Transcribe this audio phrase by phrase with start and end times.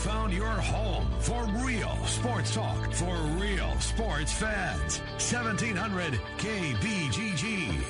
[0.00, 4.98] found your home for real sports talk for real sports fans.
[5.18, 7.82] 1700 KBGG.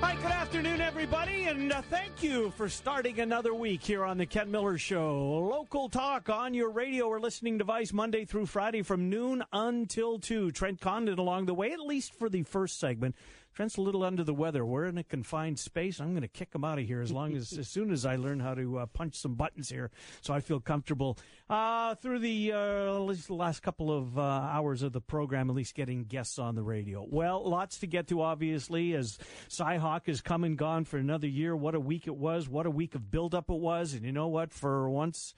[0.00, 4.26] Hi, good afternoon, everybody, and uh, thank you for starting another week here on the
[4.26, 5.48] Ken Miller Show.
[5.50, 10.52] Local talk on your radio or listening device Monday through Friday from noon until 2.
[10.52, 13.16] Trent Condon along the way, at least for the first segment.
[13.58, 14.64] Trent's a little under the weather.
[14.64, 15.98] We're in a confined space.
[15.98, 18.14] I'm going to kick him out of here as long as as soon as I
[18.14, 21.18] learn how to uh, punch some buttons here, so I feel comfortable
[21.50, 22.92] uh, through the uh,
[23.28, 25.50] last couple of uh, hours of the program.
[25.50, 27.04] At least getting guests on the radio.
[27.10, 29.18] Well, lots to get to, obviously, as
[29.48, 31.56] Cyhawk has come and gone for another year.
[31.56, 32.48] What a week it was!
[32.48, 33.92] What a week of build-up it was!
[33.92, 34.52] And you know what?
[34.52, 35.34] For once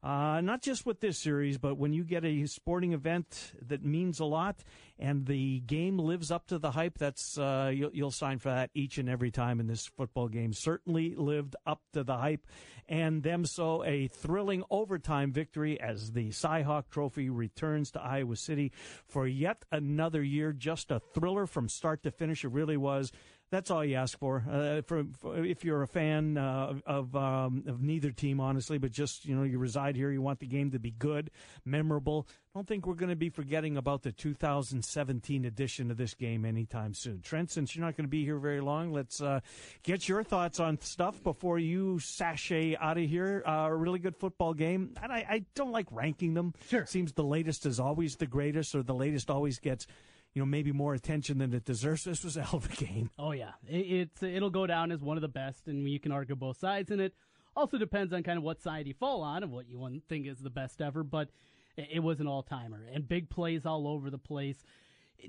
[0.00, 4.20] uh, not just with this series, but when you get a sporting event that means
[4.20, 4.62] a lot
[4.96, 8.70] and the game lives up to the hype, that's uh, you'll, you'll, sign for that
[8.74, 10.52] each and every time in this football game.
[10.52, 12.46] Certainly lived up to the hype,
[12.88, 18.70] and them so a thrilling overtime victory as the Cyhawk Trophy returns to Iowa City
[19.06, 20.52] for yet another year.
[20.52, 22.44] Just a thriller from start to finish.
[22.44, 23.10] It really was.
[23.50, 24.44] That's all you ask for.
[24.50, 28.90] Uh, for, for, if you're a fan uh, of um, of neither team, honestly, but
[28.90, 31.30] just you know you reside here, you want the game to be good,
[31.64, 32.28] memorable.
[32.54, 36.92] Don't think we're going to be forgetting about the 2017 edition of this game anytime
[36.92, 37.20] soon.
[37.22, 39.40] Trent, since you're not going to be here very long, let's uh,
[39.82, 43.42] get your thoughts on stuff before you sashay out of here.
[43.46, 46.52] Uh, a really good football game, and I, I don't like ranking them.
[46.68, 49.86] Sure, seems the latest is always the greatest, or the latest always gets
[50.34, 52.04] you know, maybe more attention than it deserves.
[52.04, 53.10] This was a hell of a game.
[53.18, 56.12] Oh yeah, it, it's it'll go down as one of the best, and you can
[56.12, 57.14] argue both sides in it.
[57.56, 60.38] Also depends on kind of what side you fall on and what you think is
[60.38, 61.30] the best ever, but
[61.76, 64.62] it, it was an all timer and big plays all over the place.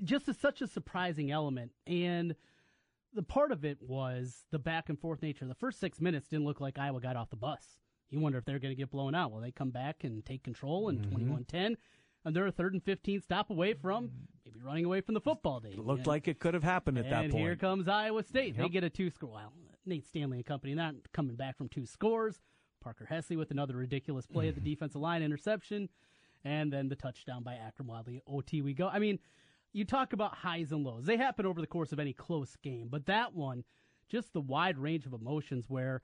[0.04, 2.36] Just as such a surprising element, and
[3.12, 5.44] the part of it was the back and forth nature.
[5.44, 7.80] The first six minutes didn't look like Iowa got off the bus.
[8.10, 9.32] You wonder if they're going to get blown out.
[9.32, 11.10] Will they come back and take control in mm-hmm.
[11.10, 11.76] 21 10?
[12.24, 14.10] and they're a third and 15 stop away from
[14.52, 15.80] maybe running away from the football game.
[15.80, 17.32] Looked and, like it could have happened at that point.
[17.32, 18.56] And here comes Iowa State.
[18.56, 18.64] Yep.
[18.64, 19.30] They get a two score.
[19.34, 19.52] Well,
[19.86, 22.40] Nate Stanley and company not coming back from two scores.
[22.82, 25.88] Parker Hesse with another ridiculous play at the defensive line interception,
[26.44, 28.22] and then the touchdown by Akrum Wadley.
[28.26, 28.88] OT we go.
[28.88, 29.18] I mean,
[29.72, 31.04] you talk about highs and lows.
[31.04, 33.64] They happen over the course of any close game, but that one,
[34.08, 36.02] just the wide range of emotions where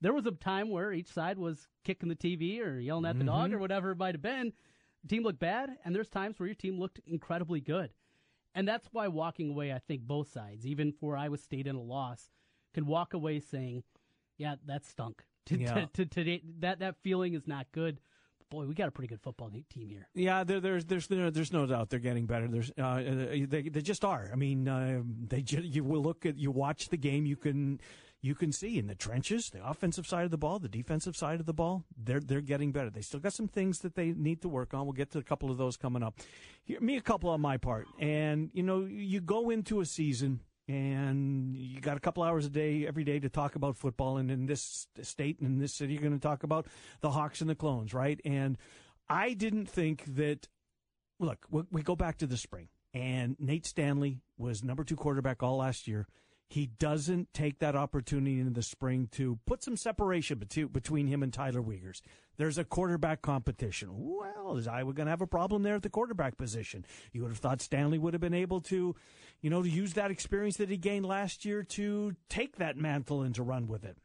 [0.00, 3.24] there was a time where each side was kicking the TV or yelling at the
[3.24, 3.34] mm-hmm.
[3.34, 4.52] dog or whatever it might have been
[5.08, 7.90] team looked bad, and there's times where your team looked incredibly good.
[8.54, 11.82] And that's why walking away, I think both sides, even for Iowa State in a
[11.82, 12.30] loss,
[12.74, 13.84] can walk away saying,
[14.36, 15.86] "Yeah, that stunk." To, yeah.
[15.94, 18.00] to, to, to, that that feeling is not good.
[18.50, 20.06] Boy, we got a pretty good football team here.
[20.14, 22.48] Yeah, there, there's there's there's no doubt they're getting better.
[22.48, 23.00] There's uh, uh,
[23.48, 24.28] they they just are.
[24.30, 27.80] I mean, uh, they you will look at you watch the game, you can
[28.20, 31.38] you can see in the trenches, the offensive side of the ball, the defensive side
[31.40, 32.90] of the ball, they're they're getting better.
[32.90, 34.86] They still got some things that they need to work on.
[34.86, 36.18] We'll get to a couple of those coming up.
[36.64, 40.40] Here, me a couple on my part, and you know, you go into a season
[40.66, 44.18] and you got a couple hours a day every day to talk about football.
[44.18, 46.66] And in this state and in this city, you're going to talk about
[47.00, 48.20] the Hawks and the Clones, right?
[48.24, 48.58] And
[49.08, 50.48] I didn't think that.
[51.20, 55.56] Look, we go back to the spring, and Nate Stanley was number two quarterback all
[55.56, 56.06] last year
[56.48, 61.32] he doesn't take that opportunity in the spring to put some separation between him and
[61.32, 62.00] Tyler Wiegers.
[62.38, 63.90] There's a quarterback competition.
[63.92, 66.86] Well, is Iowa going to have a problem there at the quarterback position?
[67.12, 68.96] You would have thought Stanley would have been able to,
[69.42, 73.20] you know, to use that experience that he gained last year to take that mantle
[73.20, 73.98] and to run with it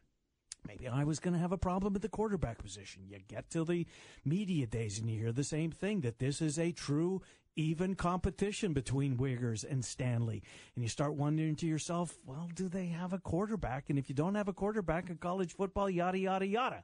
[0.67, 3.03] maybe I was going to have a problem at the quarterback position.
[3.05, 3.85] You get to the
[4.23, 7.21] media days and you hear the same thing that this is a true
[7.55, 10.43] even competition between Wiegers and Stanley.
[10.75, 13.89] And you start wondering to yourself, well, do they have a quarterback?
[13.89, 16.83] And if you don't have a quarterback in college football, yada, yada, yada.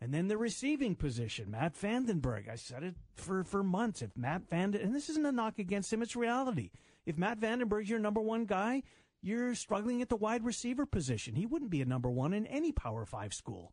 [0.00, 2.48] And then the receiving position, Matt VandeBerg.
[2.48, 4.00] I said it for, for months.
[4.00, 6.70] If Matt Vanden, and this isn't a knock against him, it's reality.
[7.04, 8.84] If Matt VandeBerg's your number one guy,
[9.20, 11.34] you're struggling at the wide receiver position.
[11.34, 13.72] He wouldn't be a number one in any Power Five school.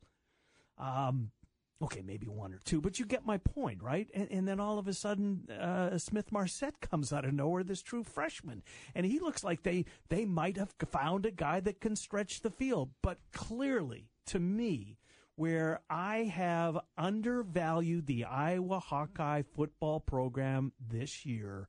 [0.79, 1.31] Um,
[1.81, 4.07] Okay, maybe one or two, but you get my point, right?
[4.13, 7.81] And, and then all of a sudden, uh, Smith Marsette comes out of nowhere, this
[7.81, 8.63] true freshman,
[8.93, 12.49] and he looks like they they might have found a guy that can stretch the
[12.49, 12.91] field.
[13.01, 14.97] But clearly, to me,
[15.35, 21.67] where I have undervalued the Iowa Hawkeye football program this year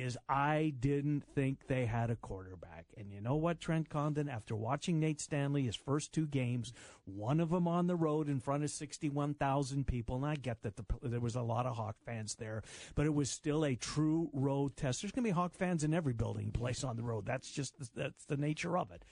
[0.00, 2.86] is I didn't think they had a quarterback.
[2.96, 6.72] And you know what, Trent Condon, after watching Nate Stanley his first two games,
[7.04, 10.76] one of them on the road in front of 61,000 people, and I get that
[10.76, 12.62] the, there was a lot of Hawk fans there,
[12.94, 15.02] but it was still a true road test.
[15.02, 17.26] There's going to be Hawk fans in every building place on the road.
[17.26, 19.04] That's just that's the nature of it.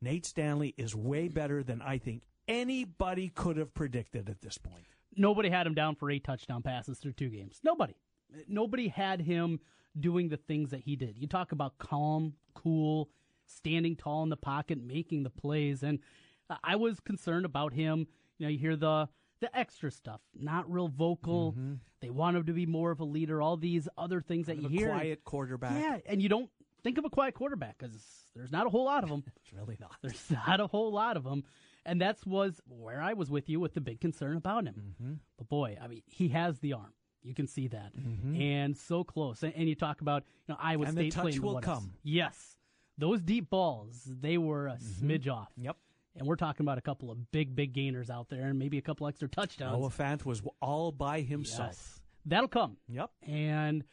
[0.00, 4.84] Nate Stanley is way better than I think anybody could have predicted at this point.
[5.16, 7.60] Nobody had him down for eight touchdown passes through two games.
[7.62, 7.94] Nobody.
[8.46, 9.60] Nobody had him
[10.00, 11.18] doing the things that he did.
[11.18, 13.10] You talk about calm, cool,
[13.46, 15.98] standing tall in the pocket, making the plays, and
[16.64, 18.06] I was concerned about him.
[18.38, 19.08] You know, you hear the
[19.40, 21.52] the extra stuff, not real vocal.
[21.52, 21.74] Mm-hmm.
[22.00, 23.40] They want him to be more of a leader.
[23.40, 24.88] All these other things that you hear.
[24.88, 25.80] Quiet quarterback.
[25.80, 26.50] Yeah, and you don't
[26.82, 27.96] think of a quiet quarterback because
[28.34, 29.22] there's not a whole lot of them.
[29.36, 29.96] it's really not.
[30.02, 31.44] There's not a whole lot of them,
[31.84, 34.94] and that's was where I was with you with the big concern about him.
[35.00, 35.12] Mm-hmm.
[35.36, 36.92] But boy, I mean, he has the arm.
[37.28, 38.40] You can see that, mm-hmm.
[38.40, 39.42] and so close.
[39.42, 41.92] And, and, you talk about you know Iowa and State the touch will come.
[42.02, 42.56] Yes,
[42.96, 45.10] those deep balls they were a mm-hmm.
[45.10, 45.50] smidge off.
[45.56, 45.76] Yep.
[46.16, 48.82] And we're talking about a couple of big, big gainers out there, and maybe a
[48.82, 49.78] couple extra touchdowns.
[49.78, 51.68] Noah Fant was all by himself.
[51.70, 52.00] Yes.
[52.26, 52.76] That'll come.
[52.88, 53.10] Yep.
[53.22, 53.84] And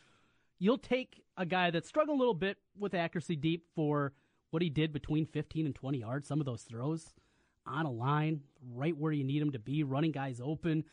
[0.58, 4.14] you'll take a guy that struggled a little bit with accuracy deep for
[4.50, 6.28] what he did between 15 and 20 yards.
[6.28, 7.14] Some of those throws
[7.68, 8.42] on a line,
[8.74, 10.84] right where you need him to be, running guys open.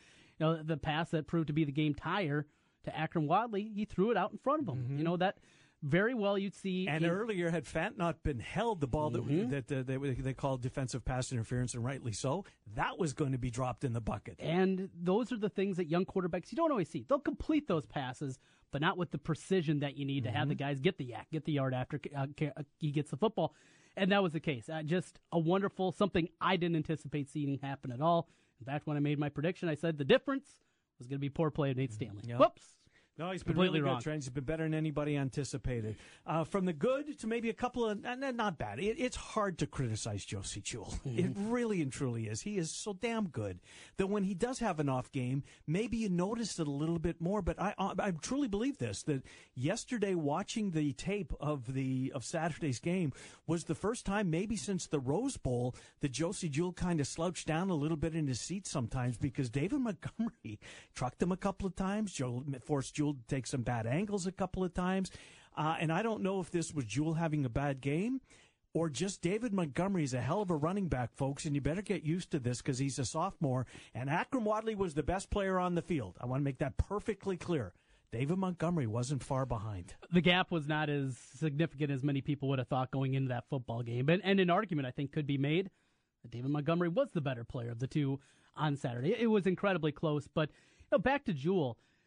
[0.43, 2.45] You know, the pass that proved to be the game tire
[2.83, 4.83] to Akrum Wadley, he threw it out in front of him.
[4.83, 4.97] Mm-hmm.
[4.97, 5.37] You know that
[5.81, 6.85] very well you'd see.
[6.87, 9.49] And earlier, had Fant not been held, the ball mm-hmm.
[9.51, 12.43] that, that uh, they, they called defensive pass interference, and rightly so,
[12.75, 14.37] that was going to be dropped in the bucket.
[14.39, 17.05] And those are the things that young quarterbacks you don't always see.
[17.07, 18.37] They'll complete those passes,
[18.71, 20.33] but not with the precision that you need mm-hmm.
[20.33, 20.65] to have the mm-hmm.
[20.67, 23.53] guys get the YAC, get the yard after uh, uh, he gets the football.
[23.95, 24.67] And that was the case.
[24.67, 28.27] Uh, just a wonderful something I didn't anticipate seeing happen at all.
[28.59, 30.45] In fact, when I made my prediction, I said the difference
[30.99, 31.95] was going to be poor play of Nate mm-hmm.
[31.95, 32.23] Stanley.
[32.27, 32.39] Yep.
[32.39, 32.63] Whoops.
[33.15, 33.99] No, he's been Completely really wrong.
[33.99, 34.23] good, Trent.
[34.23, 35.97] He's been better than anybody anticipated.
[36.25, 38.79] Uh, from the good to maybe a couple of, not bad.
[38.79, 40.93] It, it's hard to criticize Josey Jewell.
[41.03, 41.19] Mm-hmm.
[41.19, 42.41] It really and truly is.
[42.41, 43.59] He is so damn good
[43.97, 47.19] that when he does have an off game, maybe you notice it a little bit
[47.19, 47.41] more.
[47.41, 49.21] But I, I, I truly believe this, that
[49.53, 53.11] yesterday watching the tape of the, of Saturday's game
[53.47, 57.47] was the first time maybe since the Rose Bowl that Josey Jewell kind of slouched
[57.47, 60.59] down a little bit in his seat sometimes because David Montgomery
[60.95, 62.13] trucked him a couple of times.
[62.13, 65.11] Joe forced Jewell to take some bad angles a couple of times.
[65.57, 68.21] Uh, and I don't know if this was Jewell having a bad game
[68.73, 71.81] or just David Montgomery is a hell of a running back, folks, and you better
[71.81, 73.67] get used to this because he's a sophomore.
[73.93, 76.17] And Akrum Wadley was the best player on the field.
[76.19, 77.73] I want to make that perfectly clear.
[78.11, 79.95] David Montgomery wasn't far behind.
[80.11, 83.45] The gap was not as significant as many people would have thought going into that
[83.49, 84.09] football game.
[84.09, 85.69] And, and an argument, I think, could be made
[86.21, 88.19] that David Montgomery was the better player of the two
[88.55, 89.15] on Saturday.
[89.17, 90.27] It was incredibly close.
[90.27, 91.33] But you know, back to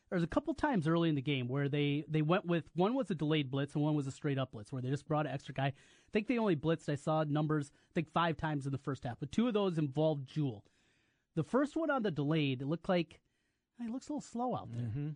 [0.09, 2.95] Jewell there's a couple times early in the game where they they went with one
[2.95, 5.27] was a delayed blitz and one was a straight up blitz where they just brought
[5.27, 5.67] an extra guy.
[5.67, 6.89] I think they only blitzed.
[6.89, 7.73] I saw numbers.
[7.91, 10.65] I think five times in the first half, but two of those involved Jewell.
[11.35, 13.21] The first one on the delayed, it looked like
[13.81, 14.87] it looks a little slow out there.
[14.87, 15.09] Mm-hmm.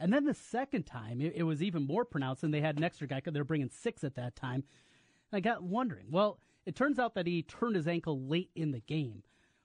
[0.00, 2.84] And then the second time, it, it, was even more pronounced, and they had an
[2.84, 4.64] extra guy because they were bringing six at that time.
[5.32, 6.06] And I got wondering.
[6.10, 9.22] Well, it turns out that he turned his ankle late in the game,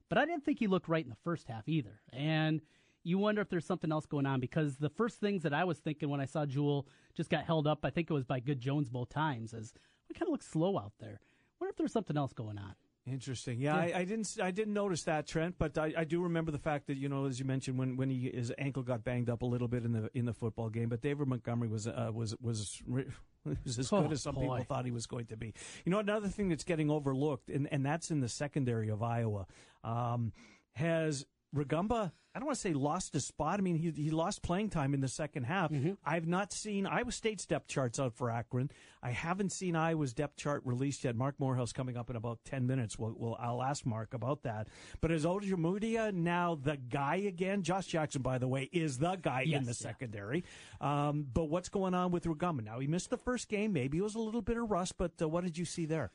[0.09, 2.01] but I didn't think he looked right in the first half either.
[2.11, 2.61] And
[3.03, 5.79] you wonder if there's something else going on because the first things that I was
[5.79, 8.59] thinking when I saw Jewell just got held up, I think it was by Good
[8.59, 9.73] Jones both times, is
[10.09, 11.19] we kind of look slow out there.
[11.59, 12.75] Wonder if there's something else going on.
[13.05, 13.59] Interesting.
[13.59, 13.97] Yeah, yeah.
[13.97, 14.37] I, I, didn't.
[14.41, 15.55] I didn't notice that, Trent.
[15.57, 18.09] But I, I, do remember the fact that you know, as you mentioned, when, when
[18.09, 20.87] he, his ankle got banged up a little bit in the in the football game.
[20.87, 24.43] But David Montgomery was uh, was was was as oh, good as some boy.
[24.43, 25.53] people thought he was going to be.
[25.83, 29.47] You know, another thing that's getting overlooked, and, and that's in the secondary of Iowa,
[29.83, 30.31] um,
[30.71, 33.59] has Rugamba, I don't want to say lost his spot.
[33.59, 35.71] I mean, he, he lost playing time in the second half.
[35.71, 35.93] Mm-hmm.
[36.03, 38.71] I've not seen Iowa State's depth charts out for Akron.
[39.03, 41.15] I haven't seen Iowa's depth chart released yet.
[41.15, 42.97] Marc Morehouse coming up in about 10 minutes.
[42.97, 44.67] We'll, we'll I'll ask Mark about that.
[44.99, 47.61] But is Ojemudia now the guy again?
[47.61, 49.73] Josh Jackson, by the way, is the guy yes, in the yeah.
[49.73, 50.43] secondary.
[50.81, 52.63] Um, but what's going on with Rugamba?
[52.63, 53.73] Now, he missed the first game.
[53.73, 56.09] Maybe it was a little bit of rust, but uh, what did you see there?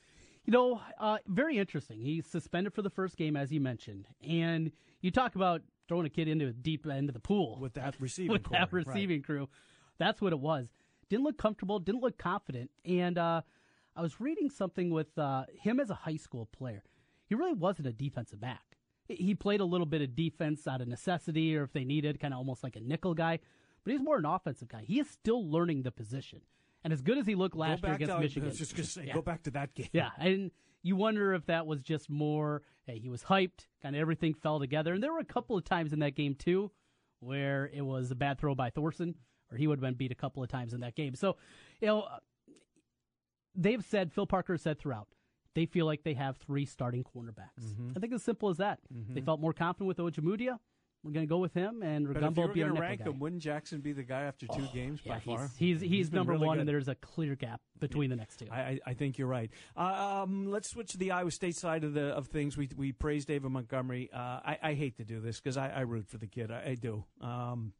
[0.44, 2.00] You know, uh, very interesting.
[2.00, 4.08] He's suspended for the first game, as you mentioned.
[4.20, 7.74] And– you talk about throwing a kid into a deep end of the pool with
[7.74, 9.24] that receiving with that receiving right.
[9.24, 9.48] crew.
[9.98, 10.68] That's what it was.
[11.08, 11.78] Didn't look comfortable.
[11.78, 12.70] Didn't look confident.
[12.84, 13.42] And uh,
[13.96, 16.82] I was reading something with uh, him as a high school player.
[17.26, 18.62] He really wasn't a defensive back.
[19.08, 22.34] He played a little bit of defense out of necessity, or if they needed, kind
[22.34, 23.38] of almost like a nickel guy.
[23.82, 24.82] But he's more an offensive guy.
[24.86, 26.42] He is still learning the position.
[26.84, 28.84] And as good as he looked last year against to, Michigan, I was just going
[28.84, 29.14] to say, yeah.
[29.14, 29.88] go back to that game.
[29.92, 30.50] Yeah, and
[30.88, 34.58] you wonder if that was just more, hey, he was hyped, kind of everything fell
[34.58, 34.94] together.
[34.94, 36.70] And there were a couple of times in that game, too,
[37.20, 39.14] where it was a bad throw by Thorson,
[39.52, 41.14] or he would have been beat a couple of times in that game.
[41.14, 41.36] So,
[41.80, 42.08] you know,
[43.54, 45.08] they've said, Phil Parker said throughout,
[45.54, 47.64] they feel like they have three starting cornerbacks.
[47.64, 47.90] Mm-hmm.
[47.96, 48.78] I think as simple as that.
[48.94, 49.14] Mm-hmm.
[49.14, 50.58] They felt more confident with Ojemudia.
[51.08, 53.00] We're going to go with him, and But if Rugamba you will be our rank
[53.02, 53.10] guy.
[53.10, 55.50] him, wouldn't Jackson be the guy after two games yeah, by far?
[55.56, 56.60] he's he's, he's, number really one, good.
[56.60, 58.46] and there's a clear gap between the next two.
[58.52, 59.50] I, I, think you're right.
[59.74, 62.58] Um, let's switch to the Iowa State side of the of things.
[62.58, 64.10] We we praise David Montgomery.
[64.12, 66.50] Uh, I, I hate to do this because I, I root for the kid.
[66.50, 67.04] I, I do.
[67.22, 67.72] Um,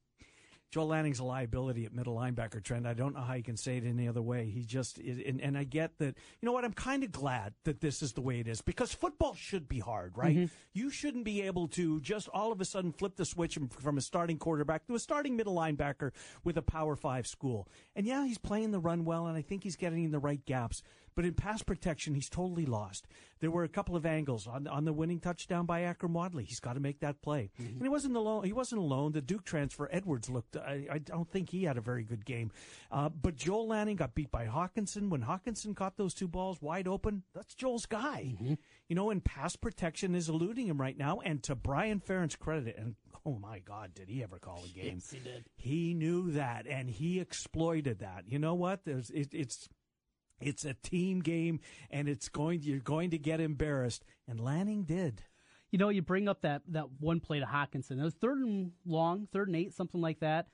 [0.70, 2.86] Joel Lanning's a liability at middle linebacker, Trent.
[2.86, 4.50] I don't know how you can say it any other way.
[4.50, 6.64] He just, is, and, and I get that, you know what?
[6.64, 9.78] I'm kind of glad that this is the way it is because football should be
[9.78, 10.36] hard, right?
[10.36, 10.54] Mm-hmm.
[10.74, 13.96] You shouldn't be able to just all of a sudden flip the switch from- from
[13.96, 16.12] a starting quarterback to a starting middle linebacker
[16.44, 17.66] with a Power Five school.
[17.96, 20.44] And yeah, he's playing the run well, and I think he's getting in the right
[20.44, 20.82] gaps.
[21.18, 23.08] But in pass protection, he's totally lost.
[23.40, 26.44] There were a couple of angles on on the winning touchdown by Akrum Wadley.
[26.44, 28.44] He's got to make that play, and he wasn't alone.
[28.44, 29.10] He wasn't alone.
[29.10, 30.56] The Duke transfer Edwards looked.
[30.56, 32.52] I, I don't think he had a very good game.
[32.92, 36.86] Uh, but Joel Lanning got beat by Hockenson when Hockenson caught those two balls wide
[36.86, 37.24] open.
[37.34, 38.36] That's Joel's guy.
[38.86, 41.18] You know, and pass protection is eluding him right now.
[41.18, 42.94] And to Brian Ferentz' credit, and
[43.26, 44.94] oh my God, did he ever call a game?
[44.94, 45.46] Yes, he did.
[45.56, 48.22] He knew that, and he exploited that.
[48.28, 48.84] You know what?
[48.84, 49.68] There's it, it's
[50.40, 52.62] it's a team game, and it's going.
[52.62, 55.22] You're going to get embarrassed, and Lanning did.
[55.70, 58.00] You know, you bring up that, that one play to Hockenson.
[58.00, 60.48] It was third and long, third and eight, something like that.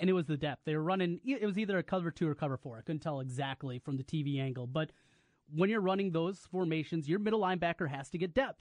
[0.00, 0.62] And it was the depth.
[0.64, 2.76] They were running, it was either a cover two or cover four.
[2.76, 4.66] I couldn't tell exactly from the TV angle.
[4.66, 4.92] But
[5.52, 8.60] when you're running those formations, your middle linebacker has to get depth.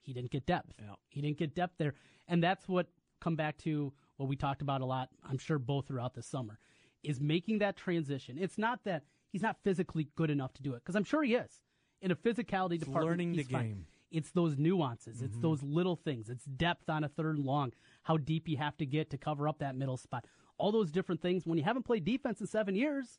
[0.00, 0.72] He didn't get depth.
[0.78, 0.94] Yeah.
[1.08, 1.94] He didn't get depth there.
[2.28, 2.86] And that's what
[3.20, 6.58] come back to what we talked about a lot, I'm sure both throughout the summer,
[7.02, 8.38] is making that transition.
[8.38, 11.34] It's not that he's not physically good enough to do it, because I'm sure he
[11.34, 11.60] is.
[12.00, 13.62] In a physicality department, learning the fine.
[13.62, 13.86] game.
[14.12, 15.22] It's those nuances.
[15.22, 16.30] It's those little things.
[16.30, 17.72] It's depth on a third and long,
[18.04, 20.24] how deep you have to get to cover up that middle spot.
[20.56, 21.44] All those different things.
[21.44, 23.18] When you haven't played defense in seven years,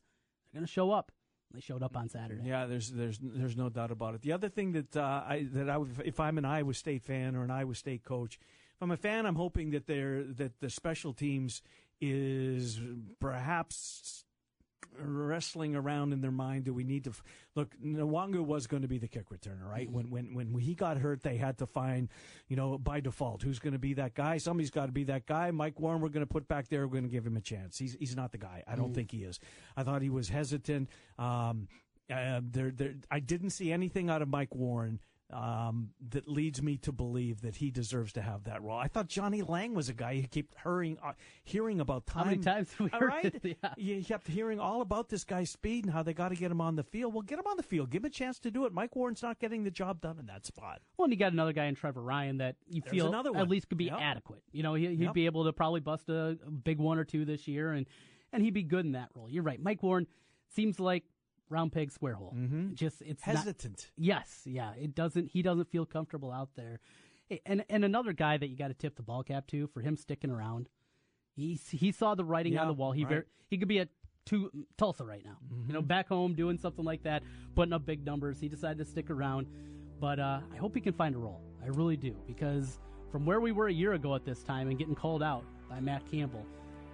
[0.52, 1.12] they're going to show up.
[1.52, 2.42] They showed up on Saturday.
[2.44, 4.22] Yeah, there's there's there's no doubt about it.
[4.22, 7.36] The other thing that uh, I that I would, if I'm an Iowa State fan
[7.36, 8.38] or an Iowa State coach,
[8.74, 11.62] if I'm a fan, I'm hoping that they're that the special teams
[12.00, 12.80] is
[13.20, 14.24] perhaps
[14.98, 16.64] wrestling around in their mind.
[16.64, 17.22] Do we need to f-
[17.54, 17.74] look?
[17.84, 19.90] Nwangwu was going to be the kick returner, right?
[19.90, 22.08] When when when he got hurt, they had to find,
[22.48, 24.38] you know, by default, who's going to be that guy?
[24.38, 25.50] Somebody's got to be that guy.
[25.50, 26.86] Mike Warren, we're going to put back there.
[26.86, 27.78] We're going to give him a chance.
[27.78, 28.62] He's he's not the guy.
[28.66, 29.38] I don't think he is.
[29.76, 30.88] I thought he was hesitant.
[31.18, 31.68] Um,
[32.10, 35.00] uh, there, there, I didn't see anything out of Mike Warren
[35.32, 38.78] um, that leads me to believe that he deserves to have that role.
[38.78, 41.12] I thought Johnnie Lang was a guy who kept hurrying, uh,
[41.44, 42.24] hearing about time.
[42.24, 43.34] How many times have we All heard right?
[43.44, 43.58] it?
[43.62, 43.74] Yeah.
[43.76, 46.60] You kept hearing all about this guy's speed and how they got to get him
[46.60, 47.12] on the field.
[47.12, 47.90] Well, get him on the field.
[47.90, 48.72] Give him a chance to do it.
[48.72, 50.80] Mike Warren's not getting the job done in that spot.
[50.96, 53.68] Well, and you got another guy in Trever Ryen that you There's feel at least
[53.68, 53.98] could be Yep.
[54.00, 54.42] adequate.
[54.52, 55.14] You know, he, he'd Yep.
[55.14, 57.86] be able to probably bust a, a big one or two this year, and
[58.32, 59.28] and he'd be good in that role.
[59.28, 59.60] You're right.
[59.60, 60.06] Mike Warren
[60.48, 61.04] seems like
[61.48, 62.34] round peg square hole.
[62.36, 62.74] Mhm.
[62.74, 63.90] Just it's not, Hesitant.
[63.96, 64.72] Yes, yeah.
[64.74, 65.30] It doesn't.
[65.30, 66.80] He doesn't feel comfortable out there.
[67.44, 69.96] And and another guy that you got to tip the ball cap to for him
[69.96, 70.68] sticking around.
[71.34, 72.92] He he saw the writing Yeah, on the wall.
[72.92, 73.18] He right.
[73.18, 73.28] Mm-hmm.
[73.48, 73.88] he could be at
[74.24, 75.36] two Tulsa right now.
[75.66, 77.22] You know, back home doing something like that,
[77.54, 78.40] putting up big numbers.
[78.40, 79.46] He decided to stick around,
[80.00, 81.40] but uh, I hope he can find a role.
[81.62, 82.78] I really do because
[83.10, 85.80] from where we were a year ago at this time and getting called out by
[85.80, 86.44] Matt Campbell,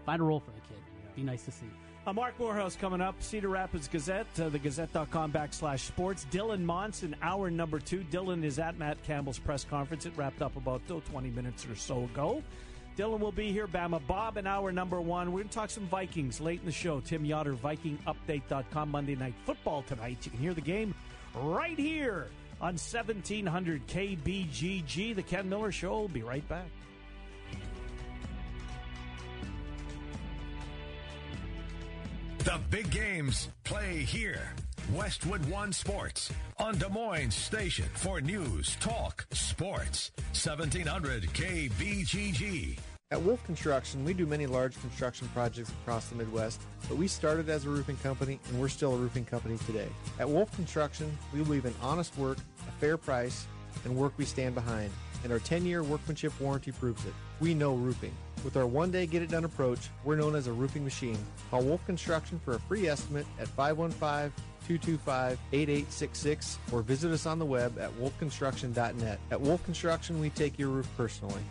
[0.07, 0.79] find a role for the kid.
[1.15, 1.67] Be nice to see.
[2.05, 3.23] Uh, Marc Morehouse coming up.
[3.23, 6.27] Cedar Rapids Gazette, uh, thegazette.com backslash sports.
[6.33, 8.05] Dylan Montz, hour number two.
[8.11, 10.05] Dylan is at Matt Campbell's press conference.
[10.05, 12.43] It wrapped up about oh, 20 minutes or so ago.
[12.99, 13.69] Dylan will be here.
[13.69, 15.31] Bama Bob in hour number one.
[15.31, 17.01] We're going to talk some Vikings late in the show.
[17.01, 18.91] Tim Yotter, VikingUpdate.com.
[18.91, 20.19] Monday Night Football tonight.
[20.25, 20.95] You can hear the game
[21.37, 22.29] right here
[22.61, 25.15] on 1700 KBGG.
[25.15, 26.01] The Ken Miller Show.
[26.01, 26.67] will be right back.
[32.45, 34.53] The big games play here.
[34.93, 40.11] Westwood One Sports on Des Moines Station for news, talk, sports.
[40.33, 42.81] 1700 KBGG.
[43.13, 47.49] At Wolf Construction, we do many large construction projects across the Midwest, but we started
[47.49, 49.89] as a roofing company and we're still a roofing company today.
[50.19, 53.47] At Wolf Construction, we believe in honest work, a fair price,
[53.85, 54.91] and work we stand behind.
[55.25, 57.15] And our 10 year workmanship warranty proves it.
[57.41, 58.13] We know roofing.
[58.45, 61.19] With our one day get it done approach, we're known as a roofing machine.
[61.51, 64.33] Call Wolf Construction for a free estimate at 515
[64.67, 69.19] 225 8866 or visit us on the web at wolfconstruction.net.
[69.31, 71.43] At Wolf Construction, we take your roof personally.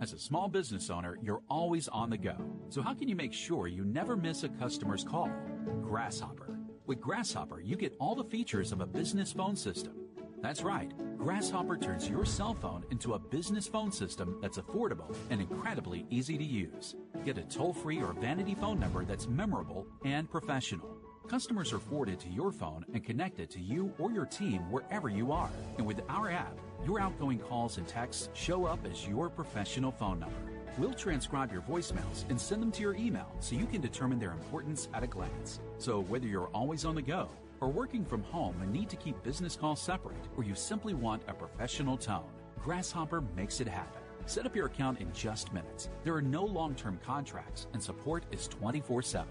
[0.00, 2.34] As a small business owner, you're always on the go.
[2.70, 5.30] So how can you make sure you never miss a customer's call?
[5.80, 6.58] Grasshopper.
[6.86, 10.01] With Grasshopper, you get all the features of a business phone system.
[10.42, 10.90] That's right.
[11.16, 16.36] Grasshopper turns your cell phone into a business phone system that's affordable and incredibly easy
[16.36, 16.96] to use.
[17.24, 20.98] Get a toll-free or vanity phone number that's memorable and professional.
[21.28, 25.30] Customers are forwarded to your phone and connected to you or your team wherever you
[25.30, 25.50] are.
[25.78, 30.18] And with our app, your outgoing calls and texts show up as your professional phone
[30.18, 30.34] number.
[30.76, 34.32] We'll transcribe your voicemails and send them to your email so you can determine their
[34.32, 35.60] importance at a glance.
[35.78, 37.28] So whether you're always on the go
[37.62, 41.22] or working from home and need to keep business calls separate, or you simply want
[41.28, 42.28] a professional tone,
[42.62, 44.02] Grasshopper makes it happen.
[44.26, 45.88] Set up your account in just minutes.
[46.04, 49.28] There are no long term contracts, and support is 24 7.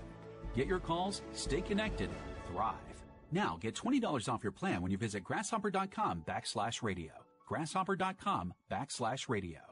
[0.55, 2.09] Get your calls, stay connected,
[2.47, 2.75] thrive.
[3.31, 7.11] Now get $20 off your plan when you visit grasshopper.com backslash radio.
[7.47, 9.70] Grasshopper.com backslash radio.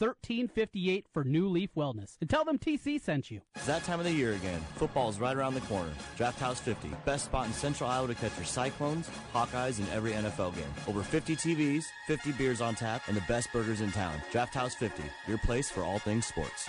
[0.00, 2.16] 1358 for New Leaf Wellness.
[2.20, 3.40] And tell them TC sent you.
[3.54, 4.60] It's that time of the year again.
[4.76, 5.90] Football is right around the corner.
[6.16, 6.90] Draft House 50.
[7.04, 10.72] Best spot in Central Iowa to catch your Cyclones, Hawkeyes, and every NFL game.
[10.88, 14.14] Over 50 TVs, 50 beers on tap, and the best burgers in town.
[14.32, 15.02] Draft House 50.
[15.28, 16.68] Your place for all things sports.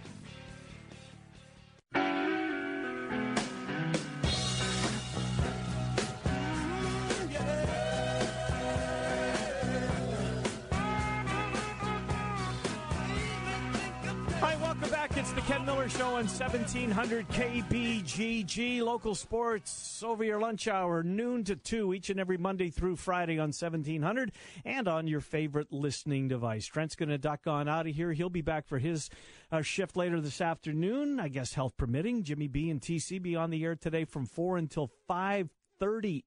[16.61, 18.83] 1700 KBGG.
[18.83, 23.39] Local sports over your lunch hour, noon to 2, each and every Monday through Friday
[23.39, 24.31] on 1700
[24.63, 26.67] and on your favorite listening device.
[26.67, 28.13] Trent's going to duck on out of here.
[28.13, 29.09] He'll be back for his
[29.51, 32.21] uh, shift later this afternoon, I guess health permitting.
[32.21, 36.25] Jimmy B and TC be on the air today from 4 until 5.30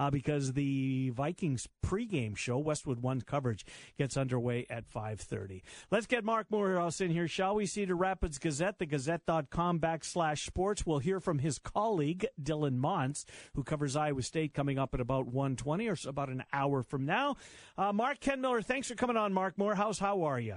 [0.00, 3.66] uh, because the Vikings pregame show, Westwood One coverage,
[3.98, 5.60] gets underway at 5.30.
[5.90, 7.66] Let's get Marc Morehouse in here, shall we?
[7.66, 10.86] Cedar Rapids Gazette, the gazette.com backslash sports.
[10.86, 15.30] We'll hear from his colleague, Dylan Montz, who covers Iowa State coming up at about
[15.30, 17.36] 1.20 or so about an hour from now.
[17.76, 19.98] Uh, Mark Ken Miller, thanks for coming on, Mark Morehouse.
[19.98, 20.56] How are you?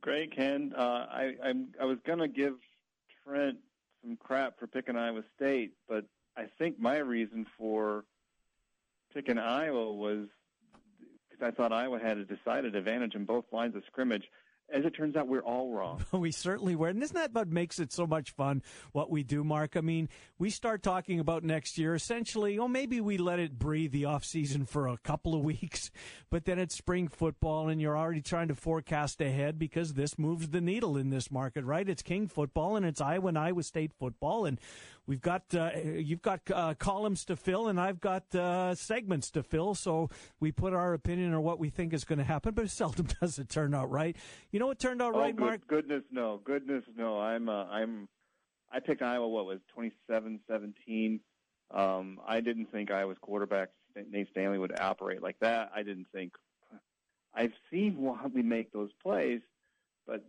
[0.00, 0.72] Great, Ken.
[0.74, 2.54] Uh, I, I, I was going to give
[3.22, 3.58] Trent
[4.02, 6.06] some crap for picking Iowa State, but
[6.38, 8.04] I think my reason for
[9.14, 10.26] picking Iowa was
[11.30, 14.24] because I thought Iowa had a decided advantage in both lines of scrimmage.
[14.72, 16.04] as it turns out, we're all wrong.
[16.12, 16.88] we certainly were.
[16.88, 19.76] And isn't that what makes it so much fun, what we do, Mark?
[19.76, 23.92] I mean, we start talking about next year, essentially, oh, maybe we let it breathe
[23.92, 25.90] the off season for a couple of weeks,
[26.30, 30.48] but then it's spring football and you're already trying to forecast ahead because this moves
[30.48, 31.88] the needle in this market, right?
[31.88, 34.46] It's King football and it's Iowa and Iowa State football.
[34.46, 34.58] And
[35.06, 39.42] we've got, uh, you've got uh, columns to fill and I've got uh, segments to
[39.42, 39.74] fill.
[39.74, 42.70] So we put our opinion or what we think is going to happen, but it
[42.70, 44.16] seldom does it turn out right.
[44.50, 45.66] You know what turned out oh, right, good, Mark?
[45.66, 47.20] Goodness no, goodness no.
[47.20, 48.08] I'm uh, I'm
[48.72, 49.28] I picked Iowa.
[49.28, 49.60] What was
[50.10, 51.20] 27-17.
[51.70, 53.70] Um, I didn't think Iowa's quarterback
[54.10, 55.70] Nate Stanley would operate like that.
[55.74, 56.32] I didn't think.
[57.34, 59.40] I've seen Wadley make those plays,
[60.06, 60.24] but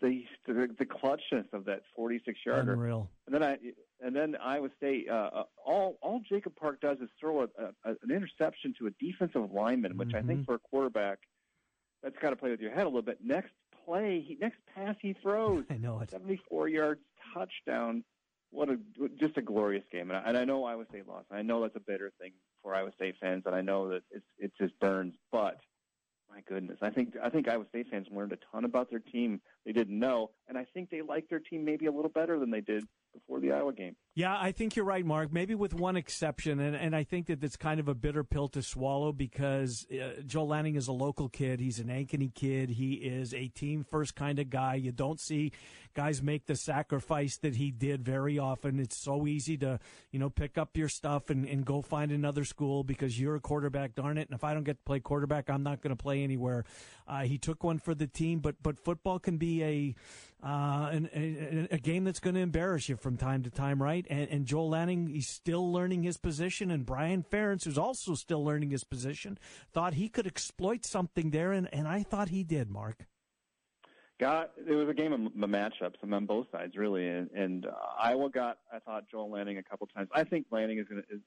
[0.00, 2.72] the the, the clutchness of that 46 yarder.
[2.72, 3.08] Unreal.
[3.26, 3.58] And then I
[4.00, 5.08] and then Iowa State.
[5.08, 7.48] Uh, uh, all all Jacob Park does is throw a,
[7.84, 10.18] a, an interception to a defensive lineman, which mm-hmm.
[10.18, 11.18] I think for a quarterback
[12.02, 13.18] that's got to play with your head a little bit.
[13.24, 13.52] Next
[13.84, 15.64] play, he, next pass he throws.
[15.70, 16.10] I know it.
[16.10, 17.00] 74 yards
[17.32, 18.04] touchdown.
[18.50, 18.78] What a
[19.18, 21.26] just a glorious game, and I, and I know Iowa State lost.
[21.32, 24.26] I know that's a bitter thing for Iowa State fans, and I know that it's
[24.38, 25.14] it just burns.
[25.32, 25.58] But
[26.34, 29.40] my goodness, I think I think Iowa State fans learned a ton about their team.
[29.64, 32.50] They didn't know, and I think they like their team maybe a little better than
[32.50, 33.96] they did before the Iowa game.
[34.16, 35.32] Yeah, I think you're right, Mark.
[35.32, 38.48] Maybe with one exception, and, and I think that it's kind of a bitter pill
[38.48, 41.58] to swallow because uh, Joel Lanning is a local kid.
[41.58, 42.70] He's an Ankeny kid.
[42.70, 44.76] He is a team first kind of guy.
[44.76, 45.50] You don't see
[45.94, 48.78] guys make the sacrifice that he did very often.
[48.78, 49.78] It's so easy to,
[50.10, 53.40] you know, pick up your stuff and, and go find another school because you're a
[53.40, 54.28] quarterback, darn it.
[54.28, 56.64] And if I don't get to play quarterback, I'm not going to play anywhere.
[57.06, 59.94] Uh, he took one for the team, but, but football can be a,
[60.44, 64.06] uh, and, a, a, game that's going to embarrass you from time to time, right?
[64.10, 68.44] And, and, Joel Lanning, he's still learning his position, and Brian Ferentz, who's also still
[68.44, 69.38] learning his position,
[69.72, 73.06] thought he could exploit something there, and, and I thought he did, Mark.
[74.20, 78.28] Got it was a game of matchups on both sides, really, and, and uh, Iowa
[78.30, 80.08] got I thought Joel Lanning a couple times.
[80.14, 81.20] I think Lanning is going to is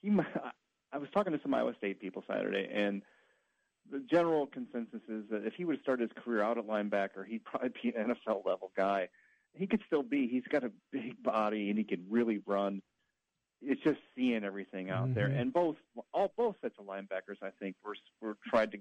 [0.00, 0.10] he.
[0.92, 3.02] I was talking to some Iowa State people Saturday, and
[3.90, 7.44] the general consensus is that if he would start his career out at linebacker, he'd
[7.44, 9.08] probably be an NFL level guy.
[9.52, 10.28] He could still be.
[10.28, 12.82] He's got a big body and he can really run.
[13.62, 15.14] It's just seeing everything out mm-hmm.
[15.14, 15.76] there, and both
[16.12, 18.78] all both sets of linebackers, I think, were were tried to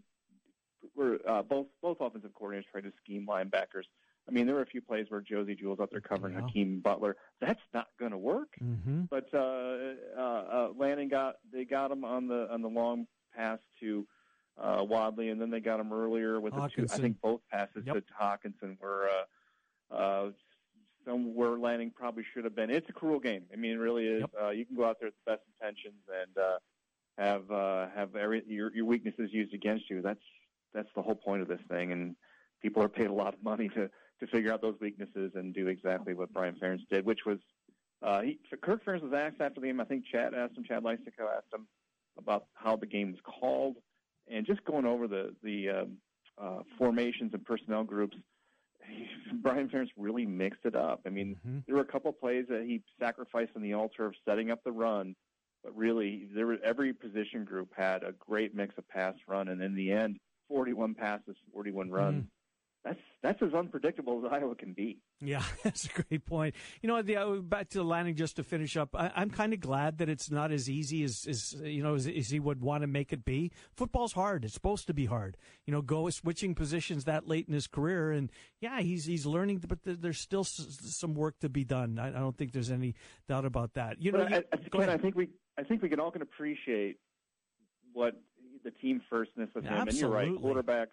[0.96, 3.86] were uh, both both offensive coordinators tried to scheme linebackers.
[4.28, 6.42] I mean, there were a few plays where Josey Jewell's out there covering yeah.
[6.42, 7.16] Hakeem Butler.
[7.40, 8.50] That's not going to work.
[8.62, 9.04] Mm-hmm.
[9.10, 13.60] But uh, uh, uh, Lanning got they got him on the on the long pass
[13.80, 14.06] to
[14.58, 16.88] uh, Wadley, and then they got him earlier with the two.
[16.92, 17.96] I think both passes yep.
[17.96, 19.10] to Hockenson were
[19.92, 20.32] uh, uh,
[21.06, 22.70] somewhere Lanning probably should have been.
[22.70, 23.44] It's a cruel game.
[23.52, 24.22] I mean, it really is.
[24.22, 24.32] Yep.
[24.42, 26.58] Uh, you can go out there with the best intentions and uh,
[27.18, 30.02] have uh, have every your your weaknesses used against you.
[30.02, 30.24] That's
[30.74, 32.16] that's the whole point of this thing, and
[32.62, 33.90] people are paid a lot of money to
[34.20, 37.40] to figure out those weaknesses and do exactly what Brian Ferentz did, which was
[38.02, 39.82] uh, he, Kirk Ferentz was asked after the game.
[39.82, 41.68] I think Chad asked him, Chad Leistikow asked him
[42.18, 43.76] about how the game was called
[44.30, 45.98] and just going over the the um,
[46.42, 48.18] uh, formations and personnel groups,
[49.42, 51.02] Brian Ferentz really mixed it up.
[51.06, 51.60] I mean, mm-hmm.
[51.66, 54.64] there were a couple of plays that he sacrificed on the altar of setting up
[54.64, 55.16] the run,
[55.64, 59.62] but really, there were, every position group had a great mix of pass run, and
[59.62, 62.24] in the end, 41 passes, 41 runs.
[62.24, 62.28] Mm
[62.86, 65.00] that's that's as unpredictable as Iowa can be.
[65.20, 66.54] Yeah, that's a great point.
[66.84, 68.90] You know, the, uh, back to the Lanning just to finish up.
[68.94, 72.08] I, am kind of glad that it's not as easy as, as you know as,
[72.08, 73.52] as, he would want to make it be.
[73.76, 74.46] Football's hard.
[74.46, 75.36] It's supposed to be hard.
[75.66, 79.64] You know, go switching positions that late in his career, and yeah, he's he's learning,
[79.68, 81.98] but there's still some work to be done.
[81.98, 82.94] I, I don't think there's any
[83.28, 84.00] doubt about that.
[84.00, 86.98] You know, I, I, I think we I think we can all can appreciate
[87.94, 88.14] what
[88.64, 90.28] the team firstness of him, Absolutely.
[90.28, 90.88] and you're right, quarterbacks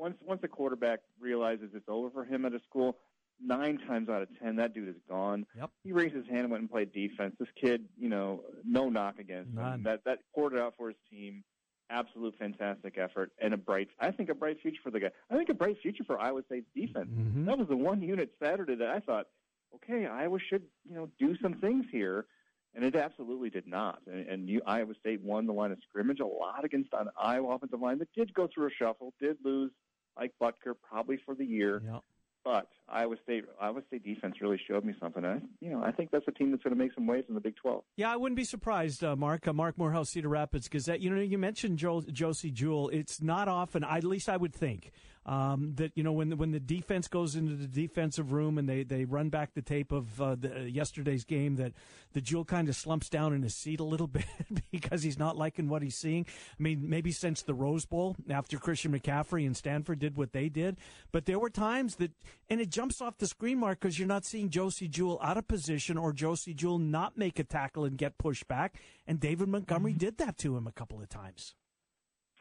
[0.00, 2.96] once once a quarterback realizes it's over for him at a school,
[3.44, 5.46] nine times out of ten, that dude is gone.
[5.56, 5.70] Yep.
[5.84, 7.36] He raised his hand and went and played defense.
[7.38, 9.74] This kid, you know, no knock against None.
[9.74, 9.82] him.
[9.84, 11.44] That that poured it out for his team.
[11.90, 13.88] Absolute fantastic effort and a bright.
[13.98, 15.10] I think a bright future for the guy.
[15.30, 17.08] I think a bright future for Iowa State's defense.
[17.12, 17.46] Mm-hmm.
[17.46, 19.26] That was the one unit Saturday that I thought,
[19.74, 22.26] okay, Iowa should you know do some things here.
[22.72, 23.98] And it absolutely did not.
[24.06, 27.56] And, and you, Iowa State won the line of scrimmage a lot against an Iowa
[27.56, 29.72] offensive line that did go through a shuffle, did lose
[30.16, 31.82] Ike Boettger probably for the year.
[31.84, 32.02] Yep.
[32.42, 35.24] But Iowa State, Iowa State defense really showed me something.
[35.26, 37.34] I, you know, I think that's a team that's going to make some waves in
[37.34, 37.84] the Big 12.
[37.96, 39.46] Yeah, I wouldn't be surprised, uh, Mark.
[39.46, 41.00] Uh, Marc Morehouse, Cedar Rapids Gazette.
[41.00, 42.88] You know, you mentioned Josey Jewell.
[42.88, 44.90] It's not often, at least I would think,
[45.26, 48.66] Um, that you know when the, when the defense goes into the defensive room and
[48.66, 51.72] they, they run back the tape of uh, the, uh, yesterday's game, that
[52.14, 54.24] the Jewell kind of slumps down in his seat a little bit
[54.70, 56.24] because he's not liking what he's seeing.
[56.58, 60.48] I mean, maybe since the Rose Bowl after Christian McCaffrey and Stanford did what they
[60.48, 60.78] did,
[61.12, 62.12] but there were times that
[62.48, 65.46] and it jumps off the screen mark because you're not seeing Josey Jewell out of
[65.46, 69.92] position or Josey Jewell not make a tackle and get pushed back, and David Montgomery
[69.92, 69.98] mm-hmm.
[69.98, 71.54] did that to him a couple of times.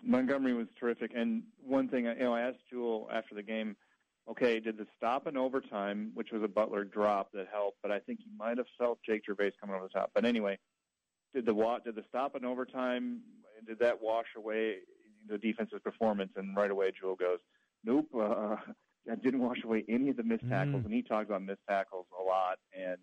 [0.03, 1.11] Montgomery was terrific.
[1.15, 3.75] And one thing, you know, I asked Jewell after the game,
[4.29, 7.99] okay, did the stop in overtime, which was a Butler drop that helped, but I
[7.99, 10.11] think he might have felt Jake Gervase coming over the top.
[10.13, 10.57] But anyway,
[11.33, 13.21] did the did the stop in overtime
[13.67, 14.77] did that wash away
[15.27, 16.31] the defense's performance?
[16.35, 17.39] And right away, Jewell goes,
[17.83, 18.55] nope, uh,
[19.05, 20.81] that didn't wash away any of the missed tackles.
[20.81, 20.85] Mm.
[20.85, 22.59] And he talked about missed tackles a lot.
[22.77, 22.97] And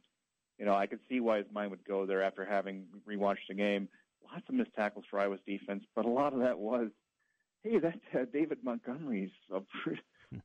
[0.58, 3.54] you know, I could see why his mind would go there after having rewatched the
[3.54, 3.88] game
[4.32, 6.88] lots of missed tackles for Iowa's defense, but a lot of that was,
[7.62, 9.60] hey, that uh, David Montgomery's a,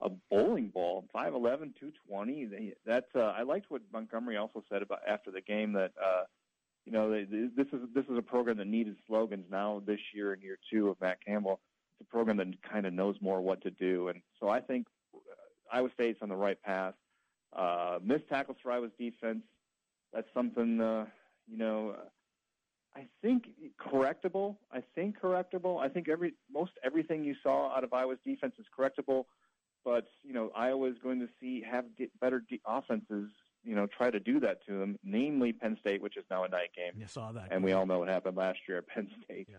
[0.01, 2.45] a bowling ball, 5'11", 220.
[2.45, 6.23] They, that's uh, I liked what Montgomery also said about after the game that uh,
[6.85, 9.45] you know they, this is this is a program that needed slogans.
[9.49, 11.59] Now this year and year two of Matt Campbell,
[11.99, 14.87] it's a program that kind of knows more what to do, and so I think
[15.13, 15.19] uh,
[15.71, 16.93] Iowa State's on the right path.
[17.53, 19.43] Uh, missed tackles for Iowa's defense.
[20.13, 21.05] That's something uh,
[21.49, 21.95] you know.
[21.97, 22.01] Uh,
[22.95, 23.45] I think
[23.79, 24.57] correctable.
[24.71, 25.79] I think correctable.
[25.79, 29.25] I think every most everything you saw out of Iowa's defense is correctable,
[29.85, 31.85] but you know Iowa is going to see have
[32.19, 33.29] better de- offenses.
[33.63, 36.49] You know, try to do that to them, namely Penn State, which is now a
[36.49, 36.93] night game.
[36.99, 39.47] You saw that, and we all know what happened last year at Penn State.
[39.49, 39.57] Yeah.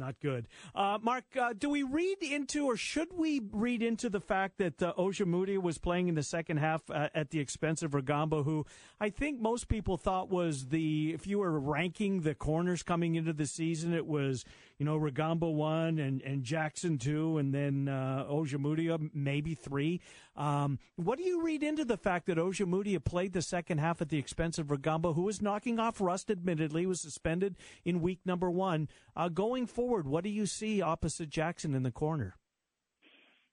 [0.00, 0.48] Not good.
[0.74, 4.82] Uh, Mark, uh, do we read into or should we read into the fact that
[4.82, 8.64] uh, Ojemudia was playing in the second half uh, at the expense of Rugamba, who
[8.98, 13.34] I think most people thought was the, if you were ranking the corners coming into
[13.34, 14.46] the season, it was
[14.80, 20.00] you know, Rugamba one and, and Jackson two, and then uh, Ojemudia maybe three.
[20.34, 24.08] Um, what do you read into the fact that Ojemudia played the second half at
[24.08, 28.50] the expense of Rugamba, who was knocking off rust, admittedly, was suspended in week number
[28.50, 28.88] one.
[29.14, 32.36] Uh, going forward, what do you see opposite Jackson in the corner?